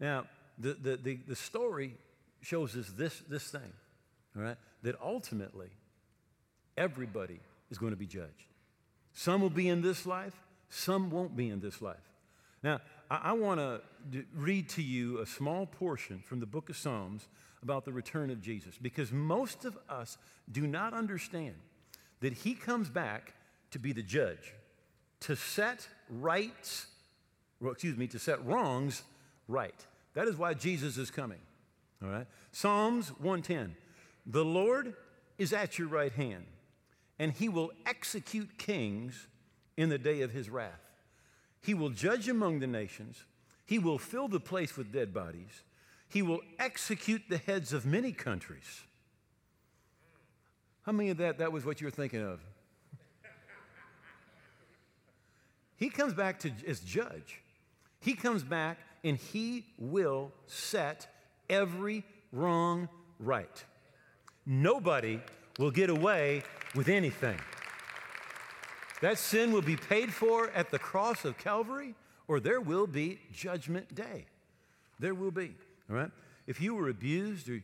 Now, 0.00 0.24
the, 0.58 0.72
the, 0.72 0.96
the, 0.96 1.18
the 1.28 1.36
story 1.36 1.94
shows 2.40 2.74
us 2.74 2.88
this, 2.96 3.20
this 3.28 3.50
thing, 3.50 3.72
all 4.34 4.42
right, 4.42 4.56
that 4.82 4.96
ultimately 5.02 5.68
everybody 6.76 7.40
is 7.70 7.78
going 7.78 7.92
to 7.92 7.96
be 7.96 8.06
judged. 8.06 8.46
Some 9.12 9.40
will 9.40 9.50
be 9.50 9.68
in 9.68 9.82
this 9.82 10.06
life, 10.06 10.34
some 10.68 11.10
won't 11.10 11.36
be 11.36 11.48
in 11.50 11.60
this 11.60 11.82
life. 11.82 11.96
Now, 12.62 12.80
I, 13.10 13.20
I 13.24 13.32
want 13.32 13.60
to 13.60 13.80
read 14.34 14.68
to 14.70 14.82
you 14.82 15.18
a 15.18 15.26
small 15.26 15.66
portion 15.66 16.22
from 16.24 16.40
the 16.40 16.46
book 16.46 16.70
of 16.70 16.76
Psalms 16.76 17.28
about 17.62 17.84
the 17.84 17.92
return 17.92 18.30
of 18.30 18.40
Jesus 18.40 18.78
because 18.80 19.12
most 19.12 19.64
of 19.64 19.76
us 19.88 20.16
do 20.50 20.66
not 20.66 20.94
understand 20.94 21.54
that 22.20 22.32
he 22.32 22.54
comes 22.54 22.88
back 22.88 23.34
to 23.70 23.78
be 23.78 23.92
the 23.92 24.02
judge, 24.02 24.54
to 25.20 25.36
set 25.36 25.88
rights, 26.08 26.86
well, 27.60 27.72
excuse 27.72 27.96
me, 27.96 28.06
to 28.08 28.18
set 28.18 28.44
wrongs 28.44 29.02
right. 29.48 29.86
That 30.14 30.28
is 30.28 30.36
why 30.36 30.54
Jesus 30.54 30.96
is 30.96 31.10
coming. 31.10 31.38
All 32.02 32.08
right? 32.08 32.26
Psalms 32.52 33.10
110. 33.18 33.76
The 34.26 34.44
Lord 34.44 34.94
is 35.38 35.52
at 35.52 35.78
your 35.78 35.88
right 35.88 36.12
hand, 36.12 36.44
and 37.20 37.32
he 37.34 37.50
will 37.50 37.70
execute 37.84 38.56
kings 38.56 39.26
in 39.76 39.90
the 39.90 39.98
day 39.98 40.22
of 40.22 40.32
his 40.32 40.48
wrath. 40.48 40.80
He 41.60 41.74
will 41.74 41.90
judge 41.90 42.30
among 42.30 42.60
the 42.60 42.66
nations. 42.66 43.24
He 43.66 43.78
will 43.78 43.98
fill 43.98 44.26
the 44.26 44.40
place 44.40 44.74
with 44.74 44.90
dead 44.90 45.12
bodies. 45.12 45.62
He 46.08 46.22
will 46.22 46.40
execute 46.58 47.20
the 47.28 47.36
heads 47.36 47.74
of 47.74 47.84
many 47.84 48.12
countries. 48.12 48.84
How 50.86 50.92
many 50.92 51.10
of 51.10 51.18
that 51.18 51.36
that 51.38 51.52
was 51.52 51.66
what 51.66 51.82
you 51.82 51.86
were 51.86 51.90
thinking 51.92 52.22
of? 52.22 52.40
he 55.76 55.90
comes 55.90 56.14
back 56.14 56.40
to 56.40 56.50
as 56.66 56.80
judge. 56.80 57.42
He 58.00 58.14
comes 58.14 58.42
back 58.42 58.78
and 59.04 59.18
he 59.18 59.66
will 59.78 60.32
set 60.46 61.06
every 61.50 62.02
wrong 62.32 62.88
right. 63.18 63.64
Nobody 64.46 65.20
will 65.58 65.70
get 65.70 65.90
away 65.90 66.44
with 66.74 66.88
anything. 66.88 67.38
That 69.00 69.18
sin 69.18 69.52
will 69.52 69.62
be 69.62 69.76
paid 69.76 70.12
for 70.12 70.50
at 70.50 70.70
the 70.70 70.78
cross 70.78 71.24
of 71.24 71.38
Calvary, 71.38 71.94
or 72.28 72.38
there 72.38 72.60
will 72.60 72.86
be 72.86 73.18
judgment 73.32 73.94
day. 73.94 74.26
There 74.98 75.14
will 75.14 75.30
be, 75.30 75.54
all 75.88 75.96
right? 75.96 76.10
If 76.46 76.60
you 76.60 76.74
were 76.74 76.88
abused 76.88 77.48
or 77.48 77.62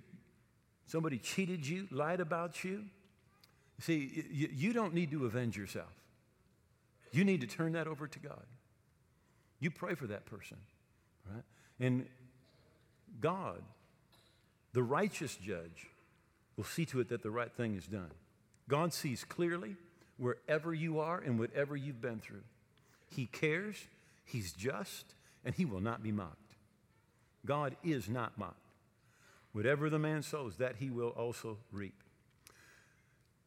somebody 0.86 1.18
cheated 1.18 1.66
you, 1.66 1.88
lied 1.90 2.20
about 2.20 2.64
you, 2.64 2.84
see, 3.80 4.24
you, 4.32 4.72
don't 4.72 4.94
need 4.94 5.10
to 5.10 5.26
avenge 5.26 5.56
yourself. 5.56 5.92
You 7.12 7.24
need 7.24 7.42
to 7.42 7.46
turn 7.46 7.72
that 7.72 7.86
over 7.86 8.08
to 8.08 8.18
God. 8.18 8.44
You 9.60 9.70
pray 9.70 9.94
for 9.94 10.06
that 10.06 10.26
person, 10.26 10.56
right? 11.30 11.44
And 11.80 12.06
God, 13.20 13.62
the 14.72 14.82
righteous 14.82 15.36
judge, 15.36 15.88
will 16.56 16.64
see 16.64 16.86
to 16.86 17.00
it 17.00 17.08
that 17.10 17.22
the 17.22 17.30
right 17.30 17.52
thing 17.52 17.74
is 17.74 17.86
done. 17.86 18.10
God 18.68 18.92
sees 18.92 19.24
clearly 19.24 19.76
wherever 20.16 20.74
you 20.74 21.00
are 21.00 21.18
and 21.18 21.38
whatever 21.38 21.76
you've 21.76 22.00
been 22.00 22.20
through. 22.20 22.44
He 23.10 23.26
cares, 23.26 23.76
He's 24.24 24.52
just, 24.52 25.14
and 25.44 25.54
He 25.54 25.64
will 25.64 25.80
not 25.80 26.02
be 26.02 26.12
mocked. 26.12 26.46
God 27.46 27.76
is 27.84 28.08
not 28.08 28.36
mocked. 28.36 28.66
Whatever 29.52 29.88
the 29.88 29.98
man 29.98 30.22
sows, 30.22 30.56
that 30.56 30.76
he 30.76 30.90
will 30.90 31.10
also 31.10 31.56
reap. 31.72 32.02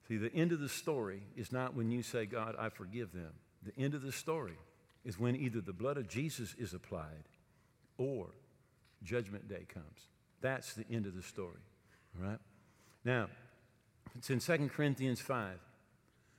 See, 0.07 0.17
the 0.17 0.33
end 0.33 0.51
of 0.51 0.59
the 0.59 0.69
story 0.69 1.21
is 1.37 1.51
not 1.51 1.75
when 1.75 1.91
you 1.91 2.01
say, 2.01 2.25
God, 2.25 2.55
I 2.57 2.69
forgive 2.69 3.13
them. 3.13 3.31
The 3.63 3.79
end 3.79 3.93
of 3.93 4.01
the 4.01 4.11
story 4.11 4.57
is 5.05 5.19
when 5.19 5.35
either 5.35 5.61
the 5.61 5.73
blood 5.73 5.97
of 5.97 6.07
Jesus 6.07 6.55
is 6.57 6.73
applied 6.73 7.29
or 7.99 8.29
judgment 9.03 9.47
day 9.47 9.67
comes. 9.71 10.07
That's 10.41 10.73
the 10.73 10.85
end 10.89 11.05
of 11.05 11.15
the 11.15 11.21
story. 11.21 11.61
All 12.17 12.27
right? 12.27 12.39
Now, 13.05 13.27
it's 14.17 14.29
in 14.29 14.39
2 14.39 14.69
Corinthians 14.69 15.21
5, 15.21 15.59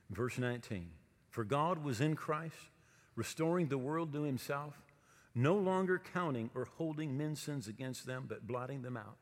verse 0.09 0.37
19. 0.37 0.89
For 1.29 1.43
God 1.43 1.83
was 1.83 2.01
in 2.01 2.15
Christ, 2.15 2.55
restoring 3.15 3.67
the 3.67 3.77
world 3.77 4.13
to 4.13 4.23
himself, 4.23 4.73
no 5.33 5.55
longer 5.55 6.01
counting 6.13 6.49
or 6.53 6.67
holding 6.77 7.17
men's 7.17 7.41
sins 7.41 7.67
against 7.67 8.05
them, 8.05 8.25
but 8.27 8.45
blotting 8.45 8.81
them 8.81 8.97
out. 8.97 9.17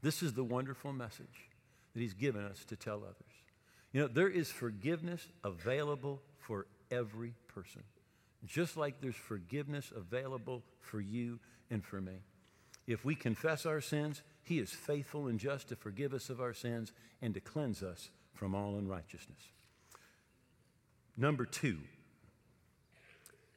This 0.00 0.22
is 0.22 0.32
the 0.32 0.44
wonderful 0.44 0.92
message 0.92 1.50
that 1.92 2.00
he's 2.00 2.14
given 2.14 2.44
us 2.44 2.64
to 2.66 2.76
tell 2.76 2.98
others. 2.98 3.32
You 3.92 4.00
know, 4.00 4.08
there 4.08 4.28
is 4.28 4.50
forgiveness 4.50 5.28
available 5.44 6.22
for 6.38 6.66
every 6.90 7.34
person, 7.48 7.82
just 8.46 8.76
like 8.76 9.00
there's 9.00 9.14
forgiveness 9.14 9.92
available 9.94 10.62
for 10.80 11.00
you 11.00 11.38
and 11.70 11.84
for 11.84 12.00
me. 12.00 12.20
If 12.86 13.04
we 13.04 13.14
confess 13.14 13.66
our 13.66 13.80
sins, 13.80 14.22
he 14.42 14.58
is 14.58 14.70
faithful 14.70 15.28
and 15.28 15.38
just 15.38 15.68
to 15.68 15.76
forgive 15.76 16.12
us 16.12 16.28
of 16.28 16.40
our 16.40 16.54
sins 16.54 16.92
and 17.20 17.34
to 17.34 17.40
cleanse 17.40 17.82
us 17.82 18.10
from 18.34 18.54
all 18.54 18.76
unrighteousness. 18.76 19.42
Number 21.16 21.44
two, 21.44 21.78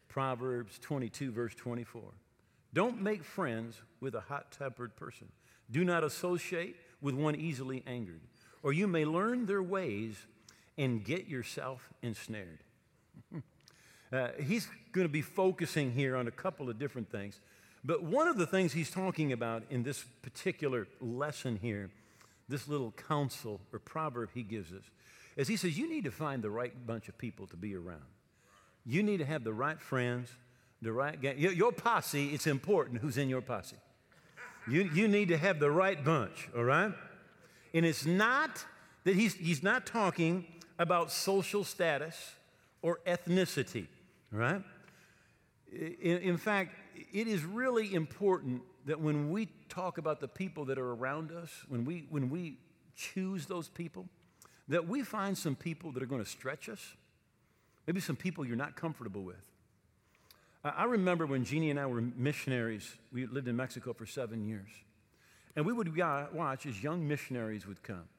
Proverbs 0.08 0.80
22, 0.80 1.32
verse 1.32 1.56
24. 1.56 2.02
Don't 2.74 3.02
make 3.02 3.24
friends 3.24 3.82
with 4.00 4.16
a 4.16 4.22
hot 4.22 4.52
tempered 4.52 4.96
person. 4.96 5.28
Do 5.72 5.84
not 5.84 6.04
associate 6.04 6.76
with 7.02 7.16
one 7.16 7.36
easily 7.36 7.84
angered, 7.88 8.22
or 8.62 8.74
you 8.74 8.88
may 8.88 9.06
learn 9.06 9.46
their 9.46 9.64
ways 9.64 10.16
and 10.78 11.04
get 11.04 11.28
yourself 11.28 11.90
ensnared. 12.02 12.60
uh, 14.14 14.28
he's 14.42 14.68
going 14.92 15.08
to 15.08 15.12
be 15.12 15.22
focusing 15.22 15.92
here 15.92 16.16
on 16.16 16.28
a 16.28 16.32
couple 16.32 16.70
of 16.70 16.78
different 16.78 17.10
things. 17.10 17.40
But 17.86 18.02
one 18.02 18.28
of 18.28 18.38
the 18.38 18.48
things 18.48 18.74
he's 18.74 18.90
talking 18.90 19.32
about 19.32 19.64
in 19.70 19.84
this 19.84 20.04
particular 20.24 20.88
lesson 21.00 21.60
here, 21.62 21.92
this 22.50 22.68
little 22.68 22.92
counsel 23.08 23.62
or 23.72 23.78
proverb 23.78 24.30
he 24.34 24.42
gives 24.42 24.74
us, 24.74 24.82
is 25.38 25.48
he 25.48 25.56
says, 25.56 25.78
You 25.78 25.88
need 25.88 26.06
to 26.06 26.12
find 26.12 26.42
the 26.42 26.50
right 26.50 26.74
bunch 26.88 27.10
of 27.10 27.18
people 27.18 27.46
to 27.48 27.56
be 27.56 27.76
around. 27.76 28.02
You 28.88 29.04
need 29.04 29.18
to 29.18 29.26
have 29.26 29.44
the 29.44 29.54
right 29.54 29.80
friends, 29.80 30.30
the 30.82 30.92
right 30.92 31.22
gang. 31.22 31.38
Your 31.38 31.72
posse, 31.72 32.30
it's 32.30 32.48
important 32.48 33.02
who's 33.02 33.18
in 33.18 33.30
your 33.30 33.42
posse. 33.42 33.78
You, 34.68 34.90
you 34.94 35.08
need 35.08 35.28
to 35.28 35.38
have 35.38 35.60
the 35.60 35.70
right 35.70 36.04
bunch, 36.04 36.50
all 36.58 36.64
right? 36.64 36.92
And 37.76 37.86
it's 37.86 38.06
not 38.06 38.66
that 39.04 39.16
he's, 39.16 39.36
he's 39.36 39.62
not 39.62 39.86
talking 39.86 40.46
about 40.80 41.12
social 41.12 41.64
status 41.64 42.34
or 42.82 43.00
ethnicity, 43.06 43.86
right? 44.32 44.64
In, 45.72 46.18
in 46.18 46.38
fact, 46.38 46.74
it 47.16 47.30
is 47.30 47.46
really 47.46 47.94
important 47.94 48.62
that 48.88 49.00
when 49.00 49.32
we 49.32 49.48
talk 49.70 49.98
about 49.98 50.20
the 50.20 50.28
people 50.28 50.66
that 50.66 50.78
are 50.78 50.92
around 50.92 51.32
us, 51.32 51.50
when 51.70 51.86
we, 51.86 52.08
when 52.10 52.30
we 52.30 52.58
choose 52.94 53.46
those 53.46 53.70
people, 53.70 54.06
that 54.68 54.86
we 54.86 55.02
find 55.02 55.38
some 55.38 55.56
people 55.56 55.94
that 55.94 56.04
are 56.04 56.08
going 56.08 56.22
to 56.22 56.30
stretch 56.30 56.68
us, 56.68 56.96
maybe 57.88 58.02
some 58.02 58.18
people 58.18 58.46
you're 58.46 58.58
not 58.58 58.76
comfortable 58.76 59.24
with. 59.24 59.42
I 60.62 60.84
remember 60.84 61.26
when 61.26 61.46
Jeannie 61.46 61.70
and 61.70 61.80
I 61.80 61.86
were 61.86 62.02
missionaries, 62.02 62.98
we 63.14 63.26
lived 63.28 63.48
in 63.48 63.56
Mexico 63.56 63.94
for 63.94 64.06
seven 64.06 64.46
years, 64.46 64.70
and 65.56 65.66
we 65.66 65.72
would 65.72 65.96
watch 65.96 66.66
as 66.66 66.84
young 66.84 67.08
missionaries 67.08 67.66
would 67.66 67.82
come. 67.82 68.10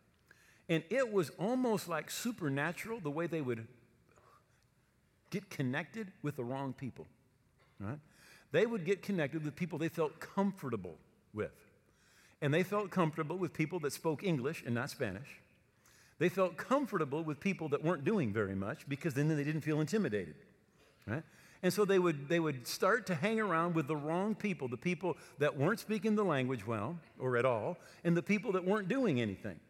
And 0.70 0.82
it 0.88 1.12
was 1.12 1.30
almost 1.38 1.86
like 1.86 2.10
supernatural 2.10 3.00
the 3.00 3.10
way 3.10 3.26
they 3.26 3.42
would 3.42 3.66
get 5.28 5.50
connected 5.50 6.12
with 6.22 6.36
the 6.36 6.44
wrong 6.44 6.72
people, 6.72 7.06
right? 7.78 7.98
They 8.56 8.64
would 8.64 8.86
get 8.86 9.02
connected 9.02 9.44
with 9.44 9.54
people 9.54 9.78
they 9.78 9.90
felt 9.90 10.18
comfortable 10.18 10.96
with. 11.34 11.52
And 12.40 12.54
they 12.54 12.62
felt 12.62 12.90
comfortable 12.90 13.36
with 13.36 13.52
people 13.52 13.80
that 13.80 13.92
spoke 13.92 14.24
English 14.24 14.62
and 14.64 14.74
not 14.74 14.88
Spanish. 14.88 15.28
They 16.18 16.30
felt 16.30 16.56
comfortable 16.56 17.22
with 17.22 17.38
people 17.38 17.68
that 17.68 17.84
weren't 17.84 18.06
doing 18.06 18.32
very 18.32 18.54
much 18.54 18.88
because 18.88 19.12
then 19.12 19.28
they 19.28 19.44
didn't 19.44 19.60
feel 19.60 19.82
intimidated. 19.82 20.36
Right? 21.06 21.22
And 21.62 21.70
so 21.70 21.84
they 21.84 21.98
would, 21.98 22.30
they 22.30 22.40
would 22.40 22.66
start 22.66 23.04
to 23.08 23.14
hang 23.14 23.38
around 23.40 23.74
with 23.74 23.88
the 23.88 23.96
wrong 23.96 24.34
people, 24.34 24.68
the 24.68 24.78
people 24.78 25.18
that 25.38 25.54
weren't 25.54 25.80
speaking 25.80 26.14
the 26.14 26.24
language 26.24 26.66
well 26.66 26.98
or 27.18 27.36
at 27.36 27.44
all, 27.44 27.76
and 28.04 28.16
the 28.16 28.22
people 28.22 28.52
that 28.52 28.64
weren't 28.64 28.88
doing 28.88 29.20
anything. 29.20 29.60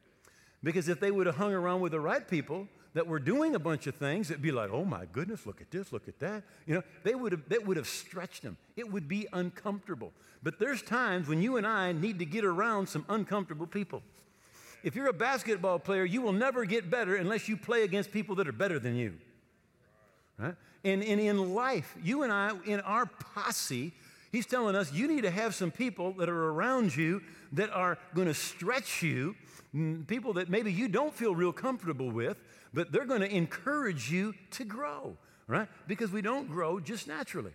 Because 0.62 0.88
if 0.88 1.01
they 1.01 1.11
would 1.11 1.27
have 1.27 1.35
hung 1.35 1.53
around 1.53 1.81
with 1.81 1.90
the 1.90 1.99
right 1.99 2.29
people 2.29 2.68
that 2.96 3.06
were 3.06 3.18
doing 3.18 3.54
a 3.54 3.59
bunch 3.59 3.87
of 3.87 3.94
things, 3.94 4.28
that'd 4.28 4.42
be 4.42 4.50
like, 4.50 4.70
oh 4.72 4.82
my 4.82 5.04
goodness, 5.12 5.44
look 5.44 5.61
at 5.61 5.70
this, 5.70 5.92
look 5.92 6.09
at 6.09 6.18
that. 6.18 6.42
You 6.66 6.76
know, 6.76 6.82
they 7.02 7.14
would 7.14 7.30
have, 7.32 7.46
that 7.50 7.66
would 7.66 7.76
have 7.76 7.87
stretched 7.87 8.42
them. 8.42 8.56
It 8.74 8.90
would 8.90 9.06
be 9.06 9.28
uncomfortable. 9.35 10.14
But 10.42 10.59
there's 10.59 10.80
times 10.80 11.28
when 11.28 11.42
you 11.42 11.59
and 11.59 11.66
I 11.66 11.92
need 11.92 12.18
to 12.20 12.24
get 12.24 12.42
around 12.42 12.88
some 12.88 13.04
uncomfortable 13.11 13.66
people. 13.66 14.02
If 14.82 14.96
you're 14.96 15.09
a 15.09 15.12
basketball 15.12 15.78
player, 15.78 16.06
you 16.06 16.22
will 16.22 16.32
never 16.32 16.64
get 16.64 16.88
better 16.88 17.16
unless 17.16 17.50
you 17.50 17.59
play 17.59 17.82
against 17.82 18.12
people 18.12 18.35
that 18.37 18.48
are 18.48 18.52
better 18.52 18.78
than 18.78 18.96
you. 18.96 19.12
Right? 20.38 20.54
And, 20.82 21.04
and 21.04 21.20
in 21.20 21.54
life, 21.54 21.94
you 22.02 22.22
and 22.22 22.32
I, 22.32 22.52
in 22.64 22.80
our 22.80 23.04
posse, 23.04 23.92
he's 24.32 24.46
telling 24.46 24.74
us 24.74 24.90
you 24.90 25.06
need 25.06 25.24
to 25.24 25.30
have 25.30 25.54
some 25.54 25.70
people 25.70 26.14
that 26.14 26.30
are 26.30 26.48
around 26.48 26.96
you 26.96 27.20
that 27.52 27.68
are 27.68 27.98
going 28.14 28.28
to 28.28 28.35
stretch 28.35 29.02
you, 29.02 29.37
mm, 29.74 30.06
people 30.06 30.32
that 30.32 30.48
maybe 30.48 30.72
you 30.72 30.88
don't 30.88 31.12
feel 31.12 31.35
real 31.35 31.52
comfortable 31.52 32.11
with, 32.11 32.38
but 32.72 32.92
they're 32.92 33.07
going 33.07 33.20
to 33.20 33.35
encourage 33.35 34.11
you 34.11 34.35
to 34.52 34.64
grow, 34.64 35.16
right? 35.46 35.68
Because 35.87 36.11
we 36.11 36.22
don't 36.22 36.48
grow 36.48 36.81
just 36.81 37.09
naturally. 37.09 37.52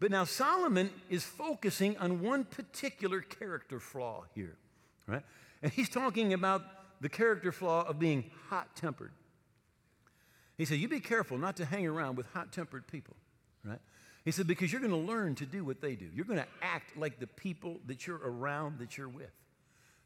But 0.00 0.10
now 0.10 0.24
Solomon 0.24 0.90
is 1.08 1.24
focusing 1.24 1.96
on 1.98 2.20
one 2.20 2.44
particular 2.44 3.20
character 3.20 3.80
flaw 3.80 4.24
here, 4.34 4.56
right? 5.06 5.22
And 5.62 5.72
he's 5.72 5.88
talking 5.88 6.32
about 6.32 6.62
the 7.00 7.08
character 7.08 7.52
flaw 7.52 7.86
of 7.88 7.98
being 7.98 8.30
hot 8.48 8.74
tempered. 8.76 9.12
He 10.56 10.64
said, 10.64 10.78
You 10.78 10.88
be 10.88 11.00
careful 11.00 11.38
not 11.38 11.56
to 11.56 11.64
hang 11.64 11.86
around 11.86 12.16
with 12.16 12.26
hot 12.32 12.52
tempered 12.52 12.86
people, 12.86 13.16
right? 13.64 13.80
He 14.24 14.30
said, 14.30 14.46
Because 14.46 14.72
you're 14.72 14.80
going 14.80 14.92
to 14.92 15.12
learn 15.12 15.34
to 15.36 15.46
do 15.46 15.64
what 15.64 15.80
they 15.80 15.94
do. 15.94 16.08
You're 16.14 16.24
going 16.24 16.40
to 16.40 16.48
act 16.62 16.96
like 16.96 17.18
the 17.18 17.26
people 17.26 17.80
that 17.86 18.06
you're 18.06 18.20
around, 18.24 18.78
that 18.78 18.96
you're 18.96 19.08
with. 19.08 19.32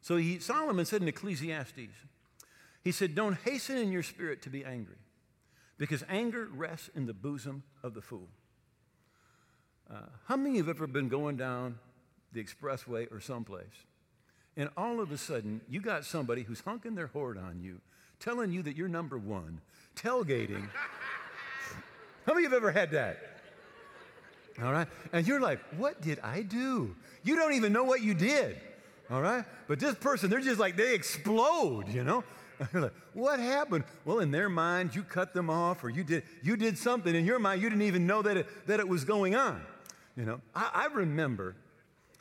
So 0.01 0.17
he, 0.17 0.39
Solomon 0.39 0.85
said 0.85 1.03
in 1.03 1.09
Ecclesiastes, 1.09 1.93
he 2.83 2.93
said, 2.93 3.15
Don't 3.15 3.37
hasten 3.45 3.77
in 3.77 3.93
your 3.93 4.03
spirit 4.03 4.43
to 4.43 4.51
be 4.51 4.65
angry, 4.65 4.97
because 5.79 6.05
anger 6.09 6.49
rests 6.53 6.91
in 6.95 7.07
the 7.07 7.15
bosom 7.15 7.63
of 7.83 7.95
the 7.95 8.03
fool. 8.03 8.29
Uh, 9.91 10.01
how 10.27 10.37
many 10.37 10.51
of 10.51 10.55
you 10.57 10.63
have 10.65 10.77
ever 10.77 10.87
been 10.87 11.09
going 11.09 11.37
down 11.37 11.79
the 12.33 12.43
expressway 12.43 13.11
or 13.11 13.21
someplace, 13.21 13.65
and 14.57 14.69
all 14.77 15.01
of 15.01 15.11
a 15.13 15.19
sudden 15.19 15.61
you 15.69 15.81
got 15.81 16.05
somebody 16.05 16.43
who's 16.43 16.61
honking 16.61 16.95
their 16.95 17.07
horn 17.09 17.39
on 17.39 17.61
you, 17.61 17.81
telling 18.21 18.53
you 18.53 18.63
that 18.63 18.77
you're 18.77 18.89
number 18.89 19.17
one, 19.17 19.61
tailgating? 19.97 20.69
how 22.27 22.35
many 22.35 22.45
of 22.45 22.53
you 22.53 22.57
have 22.57 22.65
ever 22.65 22.73
had 22.73 22.91
that? 22.91 23.39
All 24.63 24.73
right? 24.73 24.89
And 25.13 25.27
you're 25.27 25.41
like, 25.41 25.61
what 25.77 26.01
did 26.03 26.19
I 26.21 26.43
do? 26.43 26.95
You 27.23 27.37
don't 27.37 27.55
even 27.55 27.73
know 27.73 27.85
what 27.85 28.03
you 28.03 28.15
did. 28.15 28.61
All 29.11 29.23
right? 29.23 29.45
But 29.69 29.79
this 29.79 29.95
person, 29.95 30.31
they're 30.31 30.41
just 30.41 30.59
like, 30.59 30.77
they 30.77 30.95
explode, 30.95 31.89
you 31.89 32.05
know? 32.05 32.25
Like, 32.75 32.93
what 33.15 33.41
happened? 33.41 33.85
Well, 34.05 34.21
in 34.21 34.31
their 34.31 34.49
mind, 34.49 34.95
you 34.95 35.03
cut 35.03 35.33
them 35.35 35.49
off 35.51 35.85
or 35.85 35.91
you 35.91 36.05
did, 36.05 36.25
you 36.43 36.57
did 36.57 36.77
something. 36.77 37.15
In 37.15 37.25
your 37.25 37.39
mind, 37.39 37.63
you 37.63 37.69
didn't 37.69 37.83
even 37.83 38.07
know 38.07 38.23
that 38.23 38.37
it, 38.37 38.67
that 38.67 38.81
it 38.81 38.89
was 38.89 39.05
going 39.05 39.35
on. 39.35 39.63
You 40.17 40.25
know, 40.25 40.41
I, 40.55 40.71
I 40.75 40.95
remember 40.95 41.55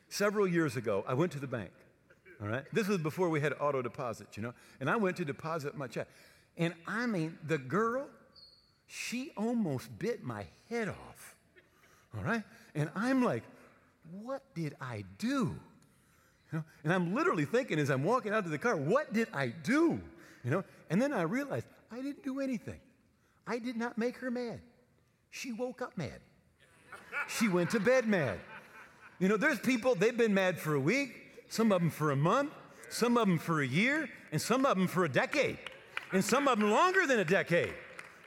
several 0.10 0.47
years 0.47 0.76
ago, 0.76 1.04
I 1.08 1.13
went 1.13 1.32
to 1.34 1.39
the 1.39 1.47
bank. 1.47 1.71
All 2.41 2.47
right? 2.47 2.63
This 2.71 2.88
was 2.88 3.00
before 3.00 3.30
we 3.30 3.41
had 3.41 3.54
auto 3.60 3.82
deposits, 3.82 4.38
you 4.38 4.43
know? 4.43 4.54
And 4.80 4.89
I 4.89 4.95
went 4.95 5.17
to 5.17 5.26
deposit 5.26 5.76
my 5.76 5.88
check. 5.88 6.08
And 6.58 6.73
I 6.88 7.08
mean, 7.08 7.38
the 7.47 7.58
girl, 7.58 8.08
she 8.86 9.32
almost 9.36 9.97
bit 9.97 10.23
my 10.23 10.45
head 10.69 10.89
off. 10.89 11.36
All 12.15 12.23
right? 12.23 12.43
And 12.76 12.89
I'm 12.95 13.23
like, 13.23 13.43
what 14.21 14.43
did 14.54 14.76
I 14.80 15.04
do? 15.17 15.56
You 16.52 16.60
know? 16.60 16.63
And 16.84 16.93
I'm 16.93 17.13
literally 17.13 17.45
thinking 17.45 17.80
as 17.80 17.89
I'm 17.89 18.04
walking 18.04 18.32
out 18.32 18.43
to 18.43 18.50
the 18.50 18.58
car, 18.58 18.76
what 18.76 19.12
did 19.13 19.28
I 19.34 19.47
do? 19.47 20.00
You 20.43 20.52
know? 20.52 20.63
And 20.89 21.02
then 21.02 21.13
I 21.13 21.23
realized 21.23 21.67
I 21.91 21.97
didn't 21.97 22.23
do 22.23 22.39
anything. 22.39 22.80
I 23.45 23.60
did 23.60 23.78
not 23.78 23.97
make 23.97 24.17
her 24.17 24.30
mad. 24.30 24.62
She 25.32 25.52
woke 25.52 25.82
up 25.82 25.97
mad. 25.97 26.19
She 27.28 27.47
went 27.47 27.69
to 27.71 27.80
bed 27.80 28.08
mad. 28.08 28.39
You 29.19 29.28
know, 29.28 29.38
there's 29.38 29.60
people, 29.60 29.95
they've 29.95 30.15
been 30.15 30.34
mad 30.34 30.60
for 30.60 30.76
a 30.76 30.80
week, 30.80 31.15
some 31.50 31.71
of 31.71 31.82
them 31.82 31.89
for 31.89 32.12
a 32.12 32.15
month, 32.15 32.52
some 32.89 33.17
of 33.17 33.28
them 33.28 33.39
for 33.39 33.62
a 33.62 33.67
year, 33.67 34.10
and 34.32 34.41
some 34.41 34.65
of 34.65 34.78
them 34.78 34.88
for 34.88 35.06
a 35.06 35.10
decade, 35.10 35.58
and 36.12 36.23
some 36.23 36.47
of 36.47 36.60
them 36.60 36.69
longer 36.69 37.08
than 37.08 37.19
a 37.19 37.26
decade. 37.26 37.73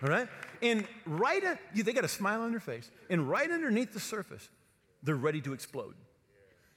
All 0.02 0.08
right? 0.08 0.28
And 0.62 0.86
right, 1.06 1.42
they 1.74 1.92
got 1.92 2.04
a 2.04 2.08
smile 2.08 2.42
on 2.42 2.50
their 2.50 2.60
face, 2.60 2.90
and 3.08 3.28
right 3.28 3.50
underneath 3.50 3.92
the 3.92 4.00
surface, 4.00 4.48
they're 5.02 5.14
ready 5.14 5.40
to 5.42 5.52
explode. 5.52 5.94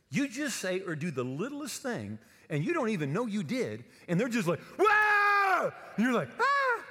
You 0.10 0.28
just 0.28 0.58
say 0.58 0.82
or 0.82 0.96
do 0.96 1.12
the 1.12 1.24
littlest 1.24 1.82
thing, 1.82 2.19
and 2.50 2.63
you 2.63 2.74
don't 2.74 2.89
even 2.89 3.13
know 3.13 3.26
you 3.26 3.43
did, 3.43 3.84
and 4.08 4.19
they're 4.19 4.30
just 4.30 4.48
like, 4.48 4.60
wow! 4.78 5.12
And 5.95 6.06
you're 6.06 6.13
like, 6.13 6.30
ah! 6.39 6.82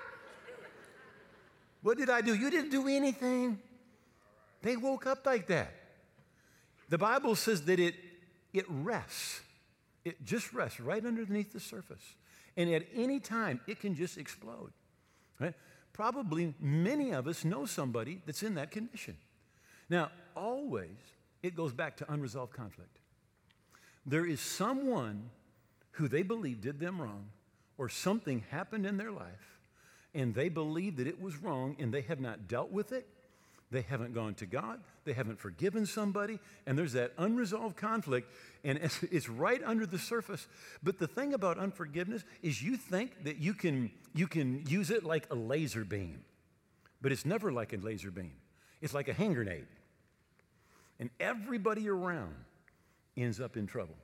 What 1.82 1.98
did 1.98 2.10
I 2.10 2.20
do? 2.20 2.34
You 2.34 2.50
didn't 2.50 2.70
do 2.70 2.86
anything. 2.86 3.58
They 4.62 4.76
woke 4.76 5.06
up 5.06 5.26
like 5.26 5.48
that. 5.48 5.74
The 6.88 6.98
Bible 6.98 7.34
says 7.34 7.62
that 7.62 7.80
it, 7.80 7.94
it 8.52 8.64
rests. 8.68 9.40
It 10.04 10.24
just 10.24 10.52
rests 10.52 10.78
right 10.78 11.04
underneath 11.04 11.52
the 11.52 11.60
surface. 11.60 12.04
And 12.56 12.70
at 12.70 12.86
any 12.94 13.18
time, 13.18 13.60
it 13.66 13.80
can 13.80 13.94
just 13.94 14.18
explode. 14.18 14.72
Right? 15.40 15.54
Probably 15.92 16.54
many 16.60 17.10
of 17.12 17.26
us 17.26 17.44
know 17.44 17.66
somebody 17.66 18.20
that's 18.26 18.42
in 18.42 18.54
that 18.54 18.70
condition. 18.70 19.16
Now, 19.88 20.10
always, 20.36 20.96
it 21.42 21.56
goes 21.56 21.72
back 21.72 21.96
to 21.98 22.12
unresolved 22.12 22.52
conflict. 22.52 22.98
There 24.06 24.26
is 24.26 24.40
someone 24.40 25.30
who 25.92 26.08
they 26.08 26.22
believe 26.22 26.60
did 26.60 26.80
them 26.80 27.00
wrong, 27.00 27.26
or 27.78 27.88
something 27.88 28.44
happened 28.50 28.86
in 28.86 28.96
their 28.96 29.12
life, 29.12 29.58
and 30.14 30.34
they 30.34 30.48
believe 30.48 30.96
that 30.96 31.06
it 31.06 31.20
was 31.20 31.36
wrong, 31.36 31.76
and 31.78 31.92
they 31.92 32.02
have 32.02 32.20
not 32.20 32.48
dealt 32.48 32.70
with 32.70 32.92
it, 32.92 33.08
they 33.72 33.80
haven't 33.80 34.12
gone 34.12 34.34
to 34.34 34.46
God. 34.46 34.80
They 35.04 35.14
haven't 35.14 35.40
forgiven 35.40 35.86
somebody. 35.86 36.38
And 36.66 36.78
there's 36.78 36.92
that 36.92 37.12
unresolved 37.16 37.74
conflict. 37.74 38.30
And 38.62 38.78
it's, 39.10 39.30
right 39.30 39.62
under 39.64 39.86
the 39.86 39.98
surface. 39.98 40.46
But 40.82 40.98
the 40.98 41.06
thing 41.06 41.32
about 41.32 41.58
unforgiveness 41.58 42.22
is 42.42 42.62
you 42.62 42.76
think 42.76 43.24
that 43.24 43.38
you 43.38 43.54
can, 43.54 43.90
you 44.14 44.28
can 44.28 44.64
use 44.68 44.90
it 44.90 45.04
like 45.04 45.26
a 45.30 45.34
laser 45.34 45.86
beam. 45.86 46.22
But 47.00 47.12
it's 47.12 47.24
never 47.24 47.50
like 47.50 47.72
a 47.72 47.78
laser 47.78 48.10
beam, 48.10 48.34
it's 48.82 48.94
like 48.94 49.08
a 49.08 49.14
hand 49.14 49.34
grenade. 49.34 49.66
And 51.00 51.08
everybody 51.18 51.88
around 51.88 52.34
ends 53.16 53.40
up 53.40 53.56
in 53.56 53.66
trouble. 53.66 53.96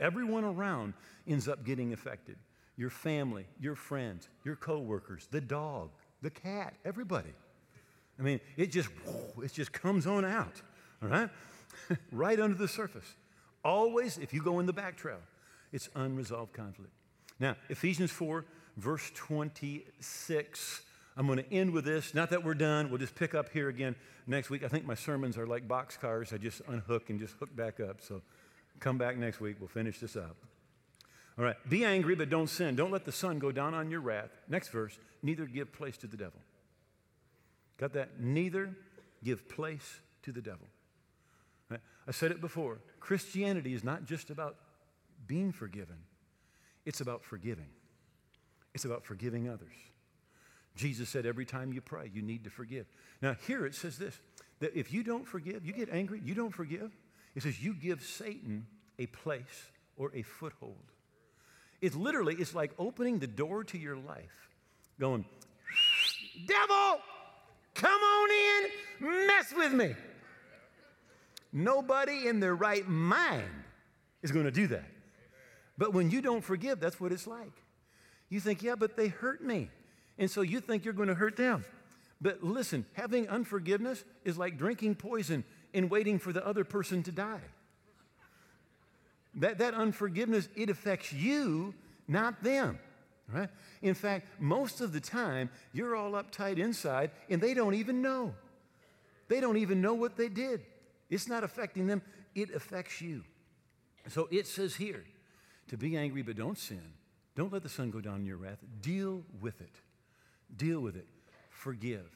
Everyone 0.00 0.42
around 0.42 0.94
ends 1.28 1.46
up 1.48 1.64
getting 1.64 1.92
affected. 1.92 2.36
Your 2.76 2.90
family, 2.90 3.46
your 3.60 3.74
friends, 3.74 4.28
your 4.44 4.56
coworkers, 4.56 5.28
the 5.30 5.40
dog, 5.40 5.90
the 6.22 6.30
cat, 6.30 6.74
everybody. 6.84 7.32
I 8.18 8.22
mean, 8.22 8.40
it 8.56 8.70
just, 8.70 8.88
it 9.42 9.52
just 9.52 9.72
comes 9.72 10.06
on 10.06 10.24
out, 10.24 10.60
all 11.02 11.08
right? 11.08 11.30
right 12.12 12.38
under 12.38 12.56
the 12.56 12.68
surface. 12.68 13.14
Always, 13.64 14.18
if 14.18 14.32
you 14.32 14.42
go 14.42 14.60
in 14.60 14.66
the 14.66 14.72
back 14.72 14.96
trail, 14.96 15.18
it's 15.72 15.88
unresolved 15.94 16.52
conflict. 16.52 16.92
Now, 17.38 17.56
Ephesians 17.68 18.10
4, 18.10 18.44
verse 18.76 19.10
26. 19.14 20.82
I'm 21.16 21.26
going 21.26 21.38
to 21.38 21.52
end 21.52 21.72
with 21.72 21.84
this. 21.84 22.14
Not 22.14 22.30
that 22.30 22.44
we're 22.44 22.54
done. 22.54 22.90
We'll 22.90 22.98
just 22.98 23.14
pick 23.14 23.34
up 23.34 23.50
here 23.50 23.68
again 23.68 23.96
next 24.26 24.50
week. 24.50 24.62
I 24.62 24.68
think 24.68 24.86
my 24.86 24.94
sermons 24.94 25.38
are 25.38 25.46
like 25.46 25.66
box 25.66 25.96
cars. 25.96 26.32
I 26.32 26.36
just 26.36 26.62
unhook 26.68 27.10
and 27.10 27.18
just 27.18 27.34
hook 27.34 27.54
back 27.56 27.80
up. 27.80 28.00
So 28.00 28.20
come 28.80 28.98
back 28.98 29.16
next 29.16 29.40
week. 29.40 29.56
We'll 29.58 29.68
finish 29.68 29.98
this 29.98 30.16
up. 30.16 30.36
All 31.38 31.44
right. 31.44 31.56
Be 31.68 31.84
angry, 31.84 32.14
but 32.14 32.30
don't 32.30 32.48
sin. 32.48 32.76
Don't 32.76 32.90
let 32.90 33.04
the 33.04 33.12
sun 33.12 33.38
go 33.38 33.52
down 33.52 33.74
on 33.74 33.90
your 33.90 34.00
wrath. 34.00 34.30
Next 34.48 34.68
verse. 34.68 34.98
Neither 35.22 35.46
give 35.46 35.72
place 35.72 35.96
to 35.98 36.06
the 36.06 36.16
devil. 36.16 36.40
Got 37.78 37.92
that? 37.92 38.20
Neither 38.20 38.74
give 39.22 39.48
place 39.48 40.00
to 40.22 40.32
the 40.32 40.40
devil. 40.40 40.66
Right? 41.70 41.80
I 42.08 42.12
said 42.12 42.30
it 42.30 42.40
before 42.40 42.78
Christianity 43.00 43.74
is 43.74 43.84
not 43.84 44.04
just 44.04 44.30
about 44.30 44.56
being 45.26 45.52
forgiven, 45.52 45.96
it's 46.84 47.00
about 47.00 47.24
forgiving. 47.24 47.68
It's 48.74 48.84
about 48.84 49.04
forgiving 49.04 49.48
others. 49.48 49.72
Jesus 50.74 51.08
said 51.08 51.24
every 51.24 51.46
time 51.46 51.72
you 51.72 51.80
pray, 51.80 52.10
you 52.12 52.20
need 52.20 52.44
to 52.44 52.50
forgive. 52.50 52.86
Now, 53.22 53.34
here 53.46 53.64
it 53.64 53.74
says 53.74 53.98
this 53.98 54.18
that 54.60 54.76
if 54.76 54.92
you 54.92 55.02
don't 55.02 55.26
forgive, 55.26 55.64
you 55.64 55.72
get 55.72 55.88
angry, 55.90 56.20
you 56.24 56.34
don't 56.34 56.54
forgive, 56.54 56.96
it 57.34 57.42
says 57.42 57.62
you 57.62 57.74
give 57.74 58.02
Satan 58.02 58.66
a 58.98 59.06
place 59.06 59.70
or 59.96 60.10
a 60.14 60.22
foothold. 60.22 60.92
It's 61.80 61.96
literally, 61.96 62.34
it's 62.34 62.54
like 62.54 62.72
opening 62.78 63.18
the 63.18 63.26
door 63.26 63.64
to 63.64 63.78
your 63.78 63.96
life, 63.96 64.48
going, 64.98 65.24
Devil, 66.46 67.00
Come 67.76 68.00
on 68.00 68.28
in, 68.30 69.26
mess 69.26 69.52
with 69.54 69.72
me. 69.72 69.94
Nobody 71.52 72.26
in 72.26 72.40
their 72.40 72.54
right 72.54 72.86
mind 72.88 73.50
is 74.22 74.32
going 74.32 74.46
to 74.46 74.50
do 74.50 74.66
that. 74.68 74.86
But 75.76 75.92
when 75.92 76.10
you 76.10 76.22
don't 76.22 76.42
forgive, 76.42 76.80
that's 76.80 76.98
what 76.98 77.12
it's 77.12 77.26
like. 77.26 77.52
You 78.30 78.40
think, 78.40 78.62
yeah, 78.62 78.76
but 78.76 78.96
they 78.96 79.08
hurt 79.08 79.44
me. 79.44 79.68
And 80.18 80.30
so 80.30 80.40
you 80.40 80.60
think 80.60 80.84
you're 80.84 80.94
going 80.94 81.08
to 81.08 81.14
hurt 81.14 81.36
them. 81.36 81.66
But 82.18 82.42
listen, 82.42 82.86
having 82.94 83.28
unforgiveness 83.28 84.04
is 84.24 84.38
like 84.38 84.56
drinking 84.56 84.94
poison 84.94 85.44
and 85.74 85.90
waiting 85.90 86.18
for 86.18 86.32
the 86.32 86.44
other 86.46 86.64
person 86.64 87.02
to 87.02 87.12
die. 87.12 87.42
That, 89.36 89.58
that 89.58 89.74
unforgiveness, 89.74 90.48
it 90.56 90.70
affects 90.70 91.12
you, 91.12 91.74
not 92.08 92.42
them 92.42 92.78
right? 93.32 93.48
In 93.82 93.94
fact, 93.94 94.28
most 94.38 94.80
of 94.80 94.92
the 94.92 95.00
time, 95.00 95.50
you're 95.72 95.96
all 95.96 96.12
uptight 96.12 96.58
inside 96.58 97.10
and 97.28 97.40
they 97.40 97.54
don't 97.54 97.74
even 97.74 98.02
know. 98.02 98.34
They 99.28 99.40
don't 99.40 99.56
even 99.56 99.80
know 99.80 99.94
what 99.94 100.16
they 100.16 100.28
did. 100.28 100.62
It's 101.10 101.28
not 101.28 101.44
affecting 101.44 101.86
them, 101.86 102.02
it 102.34 102.54
affects 102.54 103.00
you. 103.00 103.24
So 104.08 104.28
it 104.30 104.46
says 104.46 104.76
here 104.76 105.04
to 105.68 105.76
be 105.76 105.96
angry, 105.96 106.22
but 106.22 106.36
don't 106.36 106.58
sin. 106.58 106.92
Don't 107.34 107.52
let 107.52 107.62
the 107.62 107.68
sun 107.68 107.90
go 107.90 108.00
down 108.00 108.20
in 108.20 108.26
your 108.26 108.36
wrath. 108.36 108.58
Deal 108.80 109.22
with 109.40 109.60
it. 109.60 109.74
Deal 110.56 110.80
with 110.80 110.96
it. 110.96 111.06
Forgive. 111.50 112.08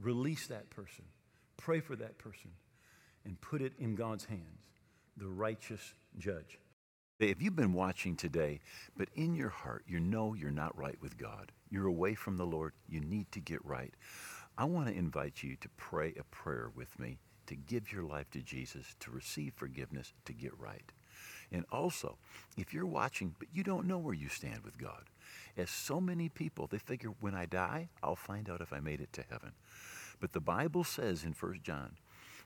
Release 0.00 0.46
that 0.46 0.70
person. 0.70 1.04
Pray 1.56 1.80
for 1.80 1.96
that 1.96 2.18
person. 2.18 2.50
And 3.24 3.40
put 3.40 3.62
it 3.62 3.72
in 3.78 3.94
God's 3.94 4.26
hands, 4.26 4.60
the 5.16 5.28
righteous 5.28 5.94
judge. 6.18 6.58
If 7.20 7.40
you've 7.40 7.56
been 7.56 7.72
watching 7.72 8.16
today, 8.16 8.60
but 8.96 9.08
in 9.14 9.34
your 9.34 9.48
heart 9.48 9.84
you 9.86 10.00
know 10.00 10.34
you're 10.34 10.50
not 10.50 10.76
right 10.76 11.00
with 11.00 11.16
God, 11.16 11.52
you're 11.70 11.86
away 11.86 12.14
from 12.14 12.36
the 12.36 12.46
Lord, 12.46 12.72
you 12.88 13.00
need 13.00 13.30
to 13.32 13.40
get 13.40 13.64
right, 13.64 13.94
I 14.58 14.64
want 14.64 14.88
to 14.88 14.94
invite 14.94 15.42
you 15.42 15.56
to 15.56 15.68
pray 15.76 16.14
a 16.18 16.24
prayer 16.24 16.70
with 16.74 16.98
me 16.98 17.18
to 17.46 17.56
give 17.56 17.92
your 17.92 18.04
life 18.04 18.30
to 18.30 18.40
Jesus, 18.40 18.94
to 19.00 19.10
receive 19.10 19.52
forgiveness, 19.54 20.12
to 20.24 20.32
get 20.32 20.58
right. 20.58 20.92
And 21.52 21.64
also, 21.70 22.16
if 22.56 22.72
you're 22.72 22.86
watching 22.86 23.34
but 23.38 23.48
you 23.52 23.62
don't 23.62 23.86
know 23.86 23.98
where 23.98 24.14
you 24.14 24.28
stand 24.28 24.64
with 24.64 24.78
God, 24.78 25.04
as 25.56 25.70
so 25.70 26.00
many 26.00 26.28
people, 26.28 26.66
they 26.66 26.78
figure 26.78 27.10
when 27.20 27.34
I 27.34 27.46
die, 27.46 27.88
I'll 28.02 28.16
find 28.16 28.48
out 28.48 28.60
if 28.60 28.72
I 28.72 28.80
made 28.80 29.00
it 29.00 29.12
to 29.14 29.24
heaven. 29.28 29.52
But 30.20 30.32
the 30.32 30.40
Bible 30.40 30.84
says 30.84 31.24
in 31.24 31.32
1 31.32 31.60
John, 31.62 31.96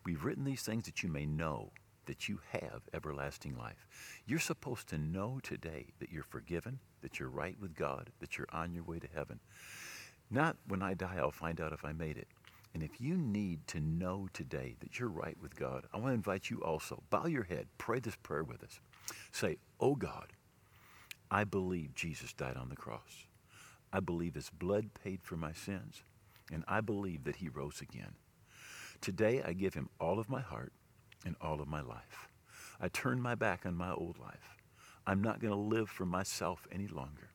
we've 0.04 0.24
written 0.24 0.44
these 0.44 0.62
things 0.62 0.84
that 0.84 1.02
you 1.02 1.08
may 1.08 1.26
know 1.26 1.70
that 2.08 2.28
you 2.28 2.40
have 2.50 2.80
everlasting 2.92 3.56
life. 3.56 3.86
You're 4.26 4.38
supposed 4.40 4.88
to 4.88 4.98
know 4.98 5.38
today 5.42 5.88
that 6.00 6.10
you're 6.10 6.24
forgiven, 6.24 6.80
that 7.02 7.20
you're 7.20 7.28
right 7.28 7.56
with 7.60 7.76
God, 7.76 8.10
that 8.18 8.36
you're 8.36 8.48
on 8.50 8.72
your 8.72 8.82
way 8.82 8.98
to 8.98 9.06
heaven. 9.14 9.38
Not 10.30 10.56
when 10.66 10.82
I 10.82 10.94
die, 10.94 11.16
I'll 11.18 11.30
find 11.30 11.60
out 11.60 11.72
if 11.72 11.84
I 11.84 11.92
made 11.92 12.16
it. 12.16 12.26
And 12.74 12.82
if 12.82 13.00
you 13.00 13.16
need 13.16 13.66
to 13.68 13.80
know 13.80 14.28
today 14.32 14.74
that 14.80 14.98
you're 14.98 15.08
right 15.08 15.36
with 15.40 15.54
God, 15.54 15.84
I 15.92 15.98
want 15.98 16.08
to 16.08 16.14
invite 16.14 16.50
you 16.50 16.62
also. 16.62 17.02
Bow 17.10 17.26
your 17.26 17.44
head. 17.44 17.66
Pray 17.76 18.00
this 18.00 18.16
prayer 18.16 18.44
with 18.44 18.62
us. 18.62 18.80
Say, 19.30 19.58
Oh 19.78 19.94
God, 19.94 20.32
I 21.30 21.44
believe 21.44 21.94
Jesus 21.94 22.32
died 22.32 22.56
on 22.56 22.70
the 22.70 22.76
cross. 22.76 23.26
I 23.92 24.00
believe 24.00 24.34
his 24.34 24.50
blood 24.50 24.90
paid 24.94 25.20
for 25.22 25.36
my 25.36 25.52
sins. 25.52 26.02
And 26.50 26.64
I 26.66 26.80
believe 26.80 27.24
that 27.24 27.36
he 27.36 27.48
rose 27.48 27.82
again. 27.82 28.12
Today, 29.00 29.42
I 29.44 29.52
give 29.52 29.74
him 29.74 29.90
all 30.00 30.18
of 30.18 30.30
my 30.30 30.40
heart 30.40 30.72
and 31.28 31.36
all 31.42 31.60
of 31.60 31.68
my 31.68 31.82
life. 31.82 32.28
I 32.80 32.88
turn 32.88 33.20
my 33.20 33.34
back 33.34 33.66
on 33.66 33.74
my 33.74 33.92
old 33.92 34.18
life. 34.18 34.56
I'm 35.06 35.22
not 35.22 35.40
going 35.40 35.52
to 35.52 35.58
live 35.58 35.90
for 35.90 36.06
myself 36.06 36.66
any 36.72 36.88
longer. 36.88 37.30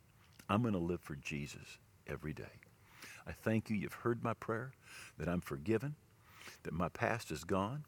I'm 0.49 0.63
going 0.63 0.73
to 0.73 0.79
live 0.79 0.99
for 0.99 1.15
Jesus 1.15 1.77
every 2.07 2.33
day. 2.33 2.59
I 3.27 3.31
thank 3.31 3.69
you. 3.69 3.77
You've 3.77 3.93
heard 3.93 4.23
my 4.23 4.33
prayer, 4.33 4.71
that 5.17 5.29
I'm 5.29 5.41
forgiven, 5.41 5.95
that 6.63 6.73
my 6.73 6.89
past 6.89 7.31
is 7.31 7.43
gone, 7.43 7.85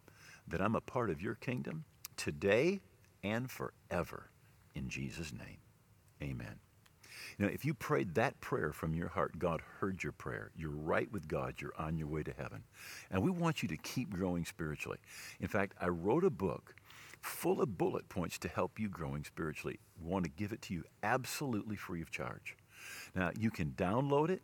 that 0.48 0.62
I'm 0.62 0.76
a 0.76 0.82
part 0.82 1.10
of 1.10 1.22
your 1.22 1.36
kingdom 1.36 1.86
today 2.16 2.82
and 3.24 3.50
forever. 3.50 4.30
In 4.76 4.90
Jesus' 4.90 5.34
name, 5.34 5.58
amen. 6.22 6.60
You 7.38 7.46
know, 7.46 7.52
if 7.52 7.66
you 7.66 7.74
prayed 7.74 8.16
that 8.16 8.40
prayer 8.42 8.72
from 8.72 8.94
your 8.94 9.10
heart, 9.10 9.40
God 9.40 9.62
heard 9.80 10.04
your 10.04 10.12
prayer. 10.12 10.52
You're 10.56 10.70
right 10.70 11.12
with 11.12 11.28
God. 11.28 11.56
You're 11.60 11.74
on 11.78 11.98
your 11.98 12.08
way 12.08 12.24
to 12.24 12.34
heaven. 12.38 12.64
And 13.12 13.22
we 13.22 13.32
want 13.32 13.62
you 13.62 13.70
to 13.70 13.78
keep 13.78 14.12
growing 14.12 14.46
spiritually. 14.46 15.00
In 15.40 15.48
fact, 15.48 15.74
I 15.80 15.88
wrote 15.88 16.24
a 16.24 16.30
book 16.30 16.76
full 17.22 17.62
of 17.62 17.78
bullet 17.78 18.08
points 18.08 18.38
to 18.38 18.48
help 18.48 18.80
you 18.80 18.88
growing 18.88 19.24
spiritually. 19.24 19.80
We 20.00 20.10
want 20.10 20.26
to 20.26 20.32
give 20.32 20.52
it 20.52 20.62
to 20.64 20.74
you 20.74 20.84
absolutely 21.02 21.76
free 21.76 22.02
of 22.02 22.12
charge. 22.12 22.56
Now, 23.16 23.32
you 23.38 23.50
can 23.50 23.72
download 23.72 24.30
it 24.30 24.42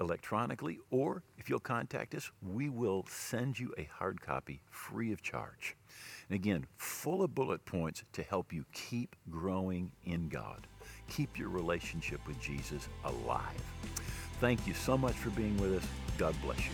electronically, 0.00 0.78
or 0.90 1.22
if 1.38 1.48
you'll 1.48 1.60
contact 1.60 2.14
us, 2.14 2.30
we 2.42 2.68
will 2.68 3.04
send 3.08 3.58
you 3.58 3.74
a 3.78 3.88
hard 3.92 4.20
copy 4.20 4.62
free 4.70 5.12
of 5.12 5.22
charge. 5.22 5.76
And 6.28 6.36
again, 6.36 6.66
full 6.76 7.22
of 7.22 7.34
bullet 7.34 7.64
points 7.64 8.02
to 8.12 8.22
help 8.22 8.52
you 8.52 8.64
keep 8.72 9.16
growing 9.30 9.92
in 10.04 10.28
God. 10.28 10.66
Keep 11.08 11.38
your 11.38 11.48
relationship 11.48 12.20
with 12.26 12.40
Jesus 12.40 12.88
alive. 13.04 13.62
Thank 14.40 14.66
you 14.66 14.74
so 14.74 14.96
much 14.96 15.14
for 15.14 15.30
being 15.30 15.56
with 15.56 15.76
us. 15.76 15.88
God 16.16 16.34
bless 16.42 16.58
you. 16.58 16.70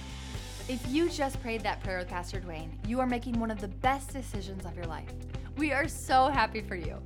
If 0.69 0.87
you 0.89 1.09
just 1.11 1.41
prayed 1.43 1.63
that 1.63 1.83
prayer 1.83 1.99
with 1.99 2.09
Pastor 2.09 2.41
Duane, 2.41 2.79
you 2.87 3.01
are 3.01 3.07
making 3.07 3.39
one 3.39 3.51
of 3.51 3.61
the 3.61 3.69
best 3.69 4.13
decisions 4.13 4.65
of 4.65 4.77
your 4.77 4.87
life. 4.87 5.11
We 5.57 5.73
are 5.73 5.89
so 5.89 6.29
happy 6.29 6.63
for 6.63 6.75
you. 6.75 7.01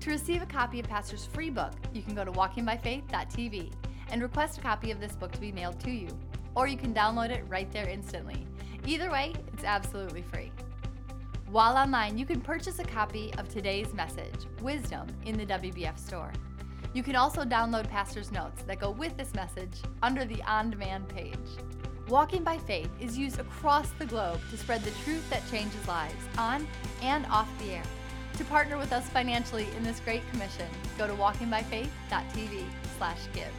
To 0.00 0.10
receive 0.10 0.42
a 0.42 0.46
copy 0.46 0.80
of 0.80 0.88
Pastor's 0.88 1.24
free 1.24 1.50
book, 1.50 1.72
you 1.92 2.02
can 2.02 2.14
go 2.14 2.24
to 2.24 2.32
walkingbyfaith.tv 2.32 3.72
and 4.10 4.22
request 4.22 4.58
a 4.58 4.60
copy 4.60 4.90
of 4.90 5.00
this 5.00 5.16
book 5.16 5.32
to 5.32 5.40
be 5.40 5.52
mailed 5.52 5.80
to 5.80 5.90
you. 5.90 6.08
Or 6.54 6.66
you 6.66 6.76
can 6.76 6.92
download 6.92 7.30
it 7.30 7.44
right 7.48 7.70
there 7.72 7.88
instantly. 7.88 8.46
Either 8.86 9.10
way, 9.10 9.32
it's 9.52 9.64
absolutely 9.64 10.22
free. 10.22 10.52
While 11.48 11.76
online, 11.76 12.18
you 12.18 12.26
can 12.26 12.40
purchase 12.40 12.80
a 12.80 12.84
copy 12.84 13.32
of 13.38 13.48
today's 13.48 13.94
message, 13.94 14.46
Wisdom, 14.60 15.06
in 15.24 15.38
the 15.38 15.46
WBF 15.46 15.98
store. 15.98 16.32
You 16.94 17.02
can 17.02 17.16
also 17.16 17.42
download 17.42 17.90
Pastor's 17.90 18.30
notes 18.30 18.62
that 18.68 18.78
go 18.78 18.92
with 18.92 19.16
this 19.16 19.34
message 19.34 19.72
under 20.00 20.24
the 20.24 20.40
On 20.44 20.70
Demand 20.70 21.08
page. 21.08 21.34
Walking 22.08 22.44
by 22.44 22.56
Faith 22.56 22.88
is 23.00 23.18
used 23.18 23.40
across 23.40 23.90
the 23.98 24.06
globe 24.06 24.38
to 24.50 24.56
spread 24.56 24.84
the 24.84 24.92
truth 25.02 25.28
that 25.28 25.42
changes 25.50 25.88
lives 25.88 26.14
on 26.38 26.68
and 27.02 27.26
off 27.26 27.48
the 27.58 27.72
air. 27.72 27.82
To 28.38 28.44
partner 28.44 28.78
with 28.78 28.92
us 28.92 29.08
financially 29.08 29.66
in 29.76 29.82
this 29.82 29.98
great 30.00 30.22
commission, 30.30 30.68
go 30.96 31.08
to 31.08 31.14
walkingbyfaith.tv/give. 31.14 33.52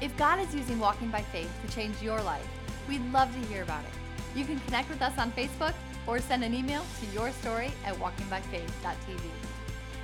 If 0.00 0.16
God 0.16 0.38
is 0.38 0.54
using 0.54 0.78
Walking 0.78 1.10
by 1.10 1.22
Faith 1.22 1.50
to 1.66 1.72
change 1.74 2.00
your 2.00 2.22
life, 2.22 2.46
we'd 2.88 3.02
love 3.12 3.32
to 3.32 3.40
hear 3.48 3.64
about 3.64 3.82
it. 3.84 3.90
You 4.38 4.44
can 4.44 4.60
connect 4.60 4.88
with 4.88 5.02
us 5.02 5.18
on 5.18 5.32
Facebook 5.32 5.74
or 6.06 6.20
send 6.20 6.44
an 6.44 6.54
email 6.54 6.84
to 7.00 7.06
your 7.12 7.32
story 7.32 7.72
at 7.84 7.96
walkingbyfaith.tv. 7.96 9.57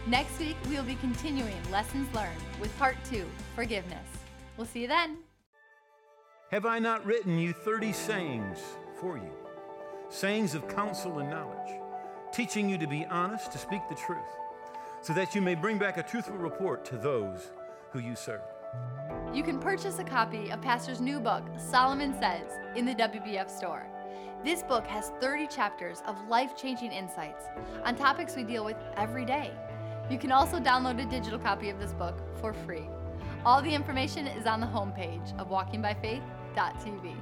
Next 0.07 0.39
week, 0.39 0.57
we 0.69 0.77
will 0.77 0.83
be 0.83 0.97
continuing 0.97 1.57
Lessons 1.71 2.15
Learned 2.15 2.39
with 2.61 2.77
Part 2.79 2.97
2 3.09 3.25
Forgiveness. 3.55 4.07
We'll 4.59 4.67
see 4.67 4.83
you 4.83 4.89
then. 4.89 5.17
Have 6.51 6.67
I 6.67 6.79
not 6.79 7.07
written 7.07 7.39
you 7.39 7.55
30 7.55 7.95
sayings 7.95 8.59
for 9.01 9.17
you? 9.17 9.31
Sayings 10.11 10.55
of 10.55 10.69
counsel 10.69 11.21
and 11.21 11.31
knowledge, 11.31 11.81
teaching 12.35 12.69
you 12.69 12.77
to 12.77 12.87
be 12.87 13.07
honest, 13.07 13.51
to 13.53 13.59
speak 13.59 13.81
the 13.89 13.95
truth, 13.95 14.19
so 15.01 15.15
that 15.15 15.35
you 15.35 15.41
may 15.41 15.55
bring 15.55 15.79
back 15.79 15.97
a 15.97 16.03
truthful 16.03 16.37
report 16.37 16.85
to 16.85 16.99
those 16.99 17.53
who 17.91 17.99
you 17.99 18.15
serve. 18.15 18.43
You 19.33 19.43
can 19.43 19.59
purchase 19.59 19.99
a 20.01 20.05
copy 20.05 20.51
of 20.51 20.61
Pastor's 20.61 21.01
new 21.01 21.19
book, 21.19 21.45
Solomon 21.57 22.13
Says, 22.21 22.53
in 22.77 22.85
the 22.85 22.95
WBF 22.95 23.51
store. 23.51 23.87
This 24.45 24.63
book 24.63 24.87
has 24.87 25.13
30 25.23 25.47
chapters 25.47 26.03
of 26.07 26.29
life 26.29 26.55
changing 26.55 26.93
insights 26.93 27.47
on 27.87 27.97
topics 27.97 28.37
we 28.37 28.45
deal 28.45 28.67
with 28.67 28.77
every 28.99 29.25
day 29.25 29.51
you 30.11 30.19
can 30.19 30.33
also 30.33 30.59
download 30.59 31.01
a 31.01 31.07
digital 31.09 31.39
copy 31.39 31.71
of 31.71 31.79
this 31.79 31.93
book 31.93 32.17
for 32.41 32.53
free. 32.53 32.89
All 33.45 33.63
the 33.63 33.75
information 33.75 34.27
is 34.27 34.47
on 34.47 34.61
the 34.61 34.67
homepage 34.67 35.39
of 35.39 35.49
walkingbyfaith.tv. 35.49 37.15